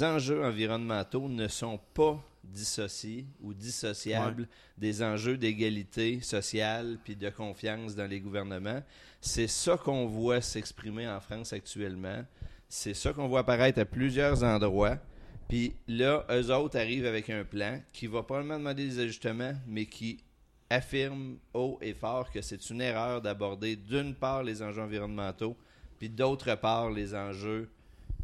[0.00, 7.94] enjeux environnementaux ne sont pas dissociés ou dissociables des enjeux d'égalité sociale puis de confiance
[7.94, 8.82] dans les gouvernements.
[9.20, 12.24] C'est ça qu'on voit s'exprimer en France actuellement.
[12.68, 14.98] C'est ça qu'on voit apparaître à plusieurs endroits.
[15.48, 19.86] Puis là, eux autres arrivent avec un plan qui va probablement demander des ajustements, mais
[19.86, 20.18] qui
[20.70, 25.56] affirme haut et fort que c'est une erreur d'aborder d'une part les enjeux environnementaux,
[25.98, 27.70] puis d'autre part les enjeux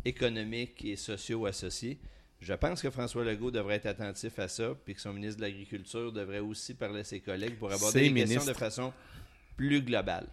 [0.04, 1.98] économiques et sociaux associés.
[2.40, 5.42] Je pense que François Legault devrait être attentif à ça, puis que son ministre de
[5.42, 8.52] l'Agriculture devrait aussi parler à ses collègues pour aborder les questions ministres.
[8.52, 8.92] de façon
[9.56, 10.28] plus globale.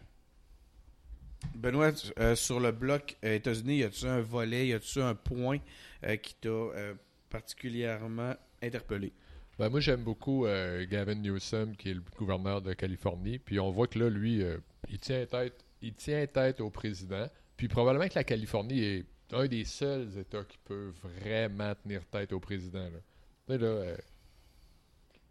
[1.55, 5.59] Benoît, euh, sur le bloc euh, États-Unis, y a-tu un volet, y a-tu un point
[6.03, 6.69] euh, qui t'a
[7.29, 9.13] particulièrement interpellé?
[9.61, 13.37] Ben, moi, j'aime beaucoup euh, Gavin Newsom, qui est le gouverneur de Californie.
[13.37, 14.57] Puis on voit que là, lui, euh,
[14.89, 15.53] il, tient tête,
[15.83, 17.29] il tient tête au président.
[17.57, 22.33] Puis probablement que la Californie est un des seuls États qui peut vraiment tenir tête
[22.33, 22.85] au président.
[22.85, 22.89] Là.
[23.45, 23.97] Tu sais, là, euh,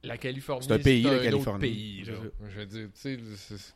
[0.05, 1.61] la Californie, C'est un pays, la autre Californie.
[1.61, 2.13] pays, là.
[2.15, 2.51] C'est ça.
[2.51, 3.75] Je veux dire, tu sais,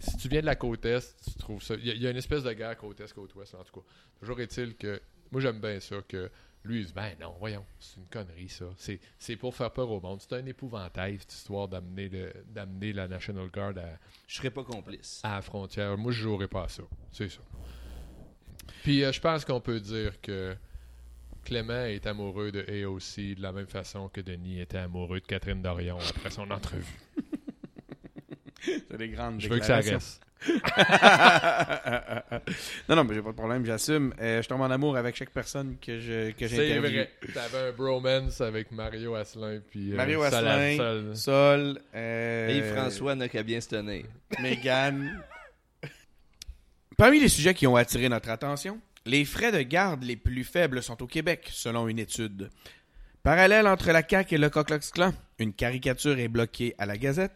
[0.00, 1.76] si tu viens de la côte Est, tu trouves ça.
[1.76, 3.86] Il y, y a une espèce de guerre côte Est, côte Ouest, en tout cas.
[4.18, 5.00] Toujours est-il que.
[5.30, 6.28] Moi, j'aime bien ça, que
[6.64, 8.66] lui, il dit Ben non, voyons, c'est une connerie, ça.
[8.76, 10.20] C'est, c'est pour faire peur au monde.
[10.20, 13.96] C'est un épouvantail, cette histoire d'amener, le- d'amener la National Guard à,
[14.26, 15.20] Je serais pas complice.
[15.24, 15.96] à la frontière.
[15.96, 16.82] Moi, je jouerais pas à ça.
[17.12, 17.40] C'est ça.
[18.82, 20.54] Puis, euh, je pense qu'on peut dire que
[21.44, 25.62] Clément est amoureux de AOC de la même façon que Denis était amoureux de Catherine
[25.62, 26.84] Dorion après son entrevue.
[28.60, 30.20] C'est des grandes Je veux que ça reste.
[32.88, 34.14] Non, non, mais j'ai pas de problème, j'assume.
[34.20, 37.10] Euh, je tombe en amour avec chaque personne que je que C'est vrai.
[37.34, 43.14] T'avais un bromance avec Mario Asselin puis euh, Mario Asselin, Sol- Sol, euh, Et François
[43.14, 44.04] n'a qu'à bien se tenir.
[44.40, 45.22] Mégane.
[46.96, 50.82] Parmi les sujets qui ont attiré notre attention, les frais de garde les plus faibles
[50.82, 52.50] sont au Québec, selon une étude.
[53.22, 56.96] Parallèle entre la CAQ et le Ku Klux Klan, une caricature est bloquée à la
[56.96, 57.32] Gazette.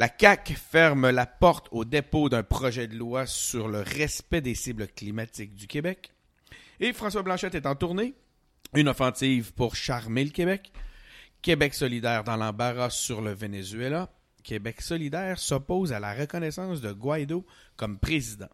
[0.00, 4.54] La CAQ ferme la porte au dépôt d'un projet de loi sur le respect des
[4.54, 6.14] cibles climatiques du Québec.
[6.80, 8.14] Et François Blanchette est en tournée.
[8.72, 10.72] Une offensive pour charmer le Québec.
[11.42, 14.10] Québec solidaire dans l'embarras sur le Venezuela.
[14.42, 17.44] Québec solidaire s'oppose à la reconnaissance de Guaido
[17.76, 18.48] comme président.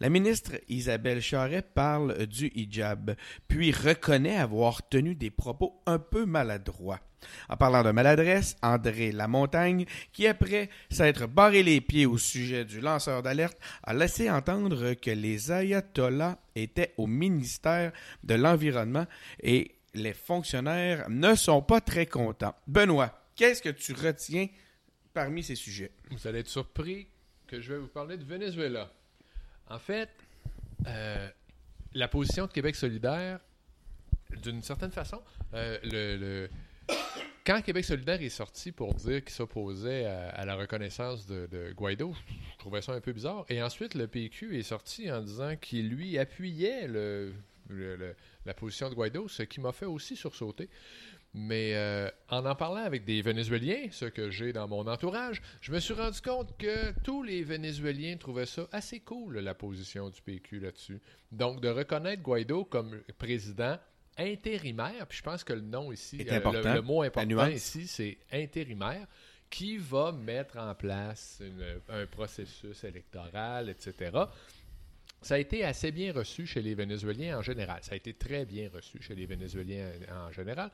[0.00, 3.14] La ministre Isabelle Charret parle du hijab,
[3.48, 7.00] puis reconnaît avoir tenu des propos un peu maladroits.
[7.48, 12.80] En parlant de maladresse, André Lamontagne, qui après s'être barré les pieds au sujet du
[12.80, 17.92] lanceur d'alerte, a laissé entendre que les ayatollahs étaient au ministère
[18.24, 19.06] de l'Environnement
[19.42, 22.54] et les fonctionnaires ne sont pas très contents.
[22.66, 24.48] Benoît, qu'est-ce que tu retiens
[25.12, 25.92] parmi ces sujets?
[26.10, 27.08] Vous allez être surpris
[27.46, 28.90] que je vais vous parler de Venezuela.
[29.68, 30.10] En fait,
[30.86, 31.28] euh,
[31.94, 33.40] la position de Québec solidaire,
[34.42, 35.20] d'une certaine façon,
[35.54, 36.48] euh, le, le-
[37.44, 42.14] quand Québec solidaire est sorti pour dire qu'il s'opposait à, la reconnaissance de, Guaido,
[42.52, 43.44] je trouvais ça un peu bizarre.
[43.48, 49.26] Et ensuite, le PQ est sorti en disant qu'il lui appuyait la position de Guaido,
[49.26, 50.68] ce qui m'a fait aussi sursauter.
[51.34, 55.72] Mais euh, en en parlant avec des Vénézuéliens, ce que j'ai dans mon entourage, je
[55.72, 60.20] me suis rendu compte que tous les Vénézuéliens trouvaient ça assez cool, la position du
[60.20, 61.00] PQ là-dessus.
[61.30, 63.78] Donc, de reconnaître Guaido comme président
[64.18, 66.40] intérimaire, puis je pense que le nom ici, euh,
[66.74, 69.06] le- mot important ici, c'est intérimaire,
[69.48, 74.10] qui va mettre en place une- un processus électoral, etc.
[75.22, 77.78] Ça a été assez bien reçu chez les Vénézuéliens en général.
[77.82, 79.90] Ça a été très bien reçu chez les Vénézuéliens
[80.26, 80.70] en général.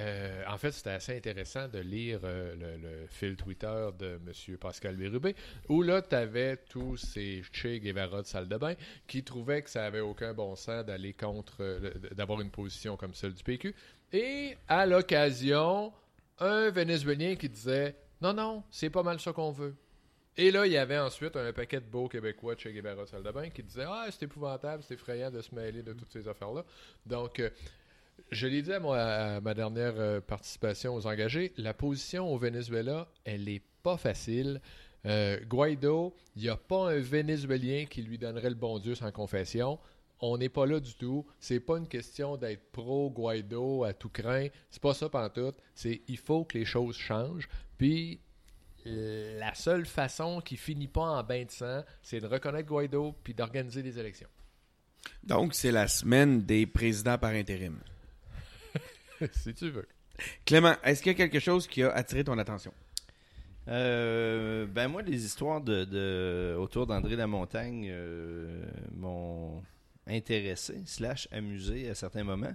[0.00, 4.56] Euh, en fait, c'était assez intéressant de lire euh, le, fil Twitter de M.
[4.58, 5.36] Pascal Bérubé,
[5.68, 8.74] où là, tu avais tous ces Che Guevara de salle de bain
[9.06, 13.14] qui trouvaient que ça avait aucun bon sens d'aller contre, euh, d'avoir une position comme
[13.14, 13.74] celle du PQ.
[14.12, 15.92] Et à l'occasion,
[16.40, 19.76] un Vénézuélien qui disait Non, non, c'est pas mal ça qu'on veut.
[20.36, 23.08] Et là, il y avait ensuite un paquet de beaux Québécois de chez Guevara de
[23.08, 26.10] salle de bain qui disaient Ah, c'est épouvantable, c'est effrayant de se mêler de toutes
[26.10, 26.64] ces affaires-là.
[27.06, 27.40] Donc,
[28.30, 33.44] je l'ai dit à, ma dernière euh, participation aux engagés, la position au Venezuela, elle
[33.44, 34.60] n'est pas facile.
[35.06, 39.12] Euh, Guaido, il n'y a pas un Vénézuélien qui lui donnerait le bon Dieu sans
[39.12, 39.78] confession.
[40.20, 41.26] On n'est pas là du tout.
[41.38, 44.48] C'est pas une question d'être pro Guaido à tout craint.
[44.70, 45.56] C'est pas ça pantoute.
[45.74, 47.48] C'est il faut que les choses changent.
[47.76, 48.20] Puis
[48.86, 53.34] la seule façon qui finit pas en bain de sang, c'est de reconnaître Guaido puis
[53.34, 54.28] d'organiser des élections.
[55.22, 57.78] Donc, c'est la semaine des présidents par intérim.
[59.32, 59.86] si tu veux.
[60.44, 62.72] Clément, est-ce qu'il y a quelque chose qui a attiré ton attention?
[63.68, 68.62] Euh, ben moi, les histoires de, de- autour d'André Lamontagne euh,
[68.94, 69.62] m'ont
[70.06, 72.54] intéressé, slash amusé à certains moments.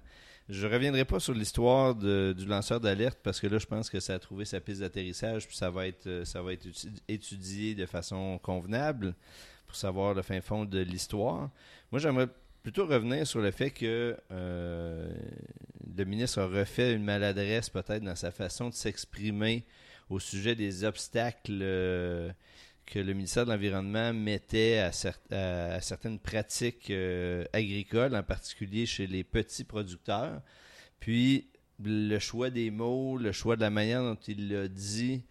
[0.50, 4.16] Je reviendrai pas sur l'histoire du lanceur d'alerte parce que là, je pense que ça
[4.16, 6.68] a trouvé sa piste d'atterrissage puis ça va être, euh, ça va être
[7.08, 9.16] étudié de façon convenable
[9.68, 11.50] pour savoir le fin fond de l'histoire.
[11.92, 12.28] Moi, j'aimerais
[12.62, 15.14] plutôt revenir sur le fait que euh,
[15.98, 19.66] le ministre a refait une maladresse peut-être dans sa façon de s'exprimer
[20.10, 22.32] au sujet des obstacles euh,
[22.86, 29.24] que le ministère de l'Environnement mettait à, certaines pratiques euh, agricoles, en particulier chez les
[29.24, 30.42] petits producteurs.
[31.00, 31.48] Puis
[31.84, 35.24] le choix des mots, le choix de la manière dont il l'a dit,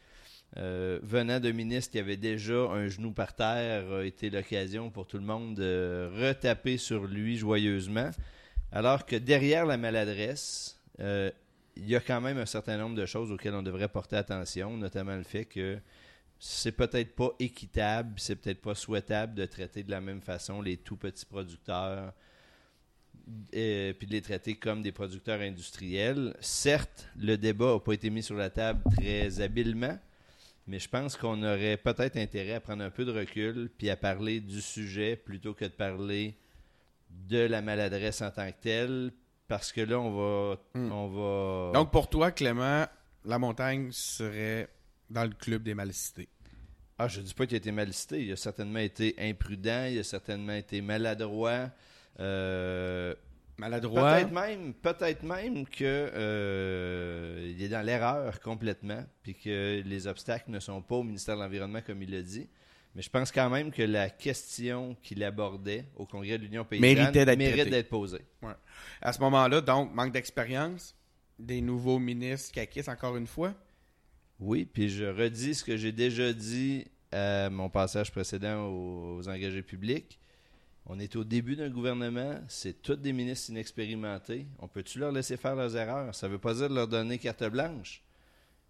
[0.57, 5.07] euh, venant d'un ministre qui avait déjà un genou par terre, a été l'occasion pour
[5.07, 8.11] tout le monde de retaper sur lui joyeusement.
[8.73, 11.31] Alors que derrière la maladresse, euh,
[11.77, 14.77] il y a quand même un certain nombre de choses auxquelles on devrait porter attention,
[14.77, 15.79] notamment le fait que
[16.39, 20.77] c'est peut-être pas équitable, c'est peut-être pas souhaitable de traiter de la même façon les
[20.77, 22.13] tout petits producteurs
[23.53, 26.35] et puis de les traiter comme des producteurs industriels.
[26.41, 29.99] Certes, le débat n'a pas été mis sur la table très habilement,
[30.69, 33.97] mais je pense qu'on aurait peut-être intérêt à prendre un peu de recul puis à
[33.97, 36.37] parler du sujet plutôt que de parler
[37.11, 39.13] de la maladresse en tant que telle,
[39.49, 40.93] parce que là, on va, hmm.
[40.93, 41.73] on va.
[41.73, 42.87] Donc pour toi, Clément,
[43.25, 44.69] la montagne serait
[45.09, 46.29] dans le club des malicités.
[46.99, 48.25] Ah, je ne dis pas qu'il a été malcité.
[48.25, 51.71] Il a certainement été imprudent, il a certainement été maladroit.
[52.21, 53.15] Euh,
[53.59, 54.15] maladroit.
[54.15, 60.51] Peut-être même, peut-être même que euh, il est dans l'erreur complètement, puis que les obstacles
[60.51, 62.49] ne sont pas au ministère de l'Environnement comme il l'a dit.
[62.95, 67.37] Mais je pense quand même que la question qu'il abordait au Congrès de l'Union paysanne
[67.37, 68.25] mérite d'être posée.
[69.01, 70.97] À ce moment-là, donc, manque d'expérience,
[71.39, 73.55] des nouveaux ministres qui acquissent encore une fois.
[74.41, 79.63] Oui, puis je redis ce que j'ai déjà dit à mon passage précédent aux, engagés
[79.63, 80.19] publics.
[80.91, 84.47] On est au début d'un gouvernement, c'est tous des ministres inexpérimentés.
[84.59, 86.15] On peut-tu leur laisser faire leurs erreurs?
[86.15, 88.03] Ça ne veut pas dire de leur donner carte blanche.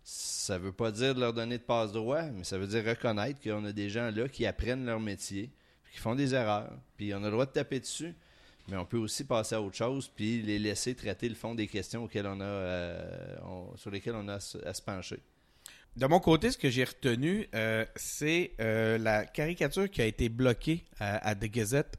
[0.03, 2.85] Ça ne veut pas dire de leur donner de passe droit, mais ça veut dire
[2.85, 5.51] reconnaître qu'on a des gens là qui apprennent leur métier,
[5.93, 8.15] qui font des erreurs, puis on a le droit de taper dessus.
[8.67, 11.69] Mais on peut aussi passer à autre chose, puis les laisser traiter le fond des
[11.69, 15.21] questions euh, sur lesquelles on a à se pencher.
[15.99, 20.29] De mon côté, ce que j'ai retenu, euh, c'est euh, la caricature qui a été
[20.29, 21.97] bloquée à, The Gazette.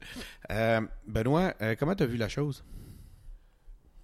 [0.50, 2.64] Euh, Benoît, comment tu as vu la chose?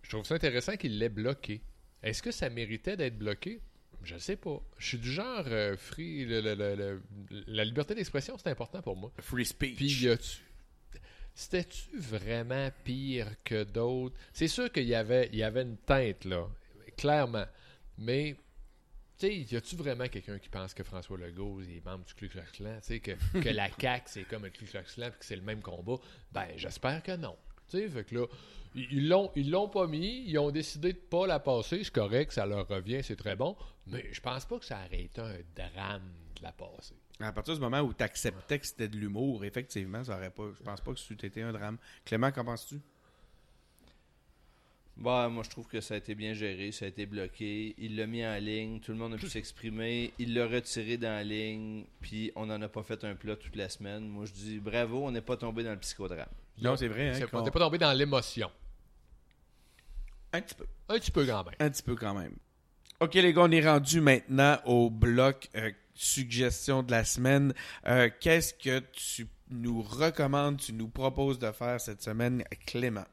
[0.03, 1.63] Je trouve ça intéressant qu'il l'ait bloqué.
[2.03, 3.63] Est-ce que ça méritait d'être bloqué?
[4.03, 4.61] Je ne sais pas.
[4.77, 5.47] Je suis du genre
[5.79, 6.27] free.
[6.27, 9.11] la liberté d'expression, c'est important pour moi.
[9.19, 9.77] Free speech.
[9.77, 10.09] Puis,
[11.35, 14.15] c'était-tu vraiment pire que d'autres?
[14.35, 16.47] C'est sûr qu'il y avait, il y avait une teinte, là,
[16.99, 17.47] clairement.
[17.97, 18.37] Mais
[19.19, 22.29] tu sais, y a-tu vraiment quelqu'un qui pense que François Legault est membre du Ku
[22.29, 25.25] Klux Klan, tu sais, que, que la CAQ, c'est comme le Ku Klux Klan, que
[25.25, 25.97] c'est le même combat?
[26.33, 27.37] Ben, j'espère que non.
[27.69, 28.27] Tu sais, fait que là,
[28.75, 32.33] ils l'ont, ils l'ont pas mis, ils ont décidé de pas la passer, c'est correct,
[32.33, 33.57] ça leur revient, c'est très bon,
[33.87, 36.95] mais je pense pas que ça aurait été un drame de la passer.
[37.19, 40.51] À partir du moment où tu acceptais que c'était de l'humour, effectivement, ça aurait pas,
[40.59, 41.79] je pense pas que c'était un drame.
[42.05, 42.81] Clément, qu'en penses-tu?
[44.97, 47.75] Bah, moi, je trouve que ça a été bien géré, ça a été bloqué.
[47.79, 50.13] Il l'a mis en ligne, tout le monde a pu s'exprimer.
[50.19, 53.57] Il l'a retiré dans la ligne, puis on n'en a pas fait un plat toute
[53.57, 54.09] la semaine.
[54.09, 56.27] Moi, je dis bravo, on n'est pas tombé dans le psychodrame.
[56.63, 57.11] Non, c'est vrai.
[57.11, 58.51] Hein, on n'est pas tombé dans l'émotion.
[60.33, 60.67] Un petit peu.
[60.89, 61.55] Un petit peu quand même.
[61.59, 62.35] Un petit peu quand même.
[63.01, 67.53] OK, les gars, on est rendu maintenant au bloc euh, suggestion de la semaine.
[67.87, 73.05] Euh, qu'est-ce que tu nous recommandes, tu nous proposes de faire cette semaine, Clément?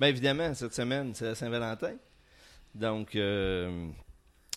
[0.00, 1.92] Bien évidemment, cette semaine, c'est la Saint-Valentin.
[2.74, 3.86] Donc, euh,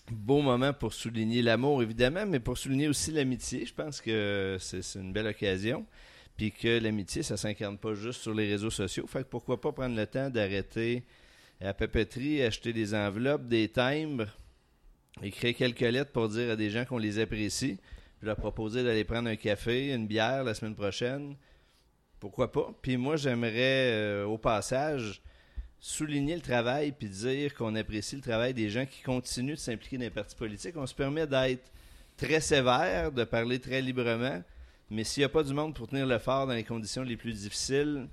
[0.10, 3.66] beau moment pour souligner l'amour, évidemment, mais pour souligner aussi l'amitié.
[3.66, 5.86] Je pense que c'est une belle occasion.
[6.38, 9.06] Puis que l'amitié, ça ne s'incarne pas juste sur les réseaux sociaux.
[9.06, 11.04] Fait que pourquoi pas prendre le temps d'arrêter
[11.60, 14.30] à papeterie, acheter des enveloppes, des timbres,
[15.22, 17.80] écrire quelques lettres pour dire à des gens qu'on les apprécie,
[18.18, 21.36] puis leur proposer d'aller prendre un café, une bière la semaine prochaine.
[22.22, 22.74] Pourquoi pas?
[22.82, 25.22] Puis moi, j'aimerais, euh, au passage,
[25.86, 29.97] souligner le travail puis dire qu'on apprécie le travail des gens qui continuent de s'impliquer
[29.97, 30.77] dans les partis politiques.
[30.77, 31.69] On se permet d'être
[32.15, 34.41] très sévère, de parler très librement,
[34.89, 37.17] mais s'il n'y a pas du monde pour tenir le fort dans les conditions les
[37.17, 38.07] plus difficiles,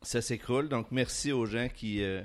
[0.00, 0.68] ça s'écroule.
[0.68, 2.22] Donc merci aux gens qui euh,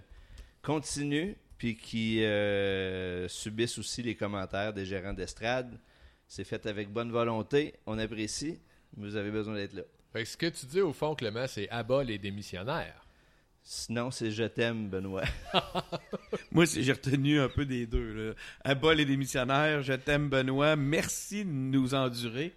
[0.61, 5.80] continuent puis qui euh, subissent aussi les commentaires des gérants d'estrade.
[6.28, 8.59] C'est fait avec bonne volonté, on apprécie,
[8.95, 9.82] vous avez besoin d'être là.
[10.23, 13.07] ce que tu dis au fond, Clément, c'est abat les démissionnaires.
[13.70, 15.26] Sinon, c'est Je t'aime, Benoît.
[16.51, 18.13] Moi, j'ai retenu un peu des deux.
[18.13, 18.34] Là.
[18.63, 20.78] À bas les démissionnaires, Je t'aime, Benoît.
[20.78, 22.55] Merci de nous endurer.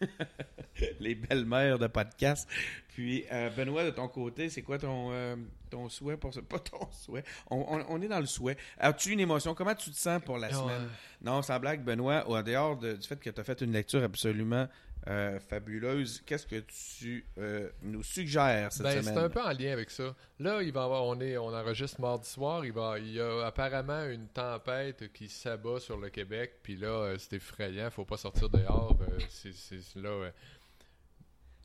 [1.00, 2.48] les belles-mères de podcast.
[2.90, 5.34] Puis, euh, Benoît, de ton côté, c'est quoi ton, euh,
[5.70, 6.40] ton souhait pour ça?
[6.48, 7.24] Pas ton souhait.
[7.50, 8.56] On, est dans le souhait.
[8.78, 9.56] As-tu une émotion?
[9.56, 10.88] Comment tu te sens pour la semaine?
[11.20, 14.68] Non, sans blague, Benoît, au dehors du fait que tu as fait une lecture absolument
[15.08, 16.22] euh, fabuleuse.
[16.26, 19.24] Qu'est-ce que tu euh, nous suggères cette Ben, c'est semaine?
[19.24, 20.14] un peu en lien avec ça.
[20.38, 22.64] Là, il va avoir, on, est, on enregistre mardi soir.
[22.64, 26.60] Il, va, il y a apparemment une tempête qui s'abat sur le Québec.
[26.62, 27.90] Puis là, euh, c'est effrayant.
[27.90, 28.96] faut pas sortir dehors.
[29.28, 30.30] C'est, c'est- là,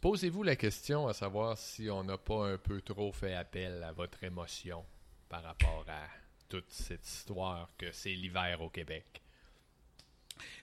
[0.01, 3.91] Posez-vous la question à savoir si on n'a pas un peu trop fait appel à
[3.91, 4.85] votre émotion
[5.27, 6.03] par rapport à
[6.49, 9.21] toute cette histoire que c'est l'hiver au Québec.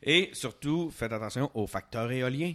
[0.02, 2.54] Et surtout, faites attention aux facteurs éoliens.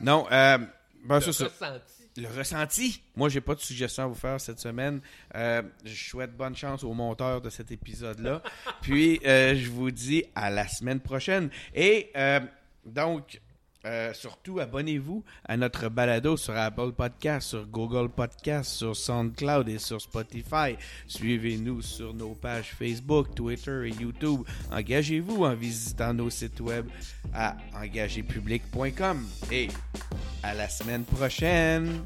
[0.00, 0.58] Non, euh,
[1.04, 1.44] ben, c'est ça.
[1.44, 2.02] Ressenti.
[2.16, 3.02] Le ressenti.
[3.16, 5.00] Moi, j'ai pas de suggestion à vous faire cette semaine.
[5.34, 8.42] Euh, je souhaite bonne chance au monteur de cet épisode-là.
[8.82, 11.48] Puis, euh, je vous dis à la semaine prochaine.
[11.74, 12.40] Et euh,
[12.84, 13.40] donc,
[13.84, 19.78] euh, surtout, abonnez-vous à notre balado sur Apple Podcast, sur Google Podcast, sur SoundCloud et
[19.78, 20.76] sur Spotify.
[21.06, 24.42] Suivez-nous sur nos pages Facebook, Twitter et YouTube.
[24.70, 26.86] Engagez-vous en visitant nos sites web
[27.34, 29.26] à engagépublic.com.
[29.50, 29.68] Et
[30.42, 32.04] à la semaine prochaine.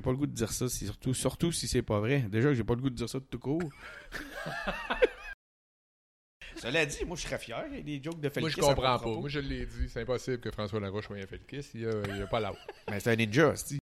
[0.00, 2.20] J'avais pas le goût de dire ça, si- surtout, surtout si c'est pas vrai.
[2.30, 3.60] Déjà que j'ai pas le goût de dire ça de tout court.
[6.56, 7.64] Cela dit, moi je serais fier.
[7.70, 8.40] Il y a des jokes de Felkis.
[8.40, 9.06] Moi, je comprends pas.
[9.06, 9.88] Moi, je l'ai dit.
[9.88, 11.70] C'est impossible que François Larouche soit un Felkis.
[11.74, 12.58] Il n'y a, il y a pas l'autre.
[12.90, 13.74] Mais c'est un ninja, c'est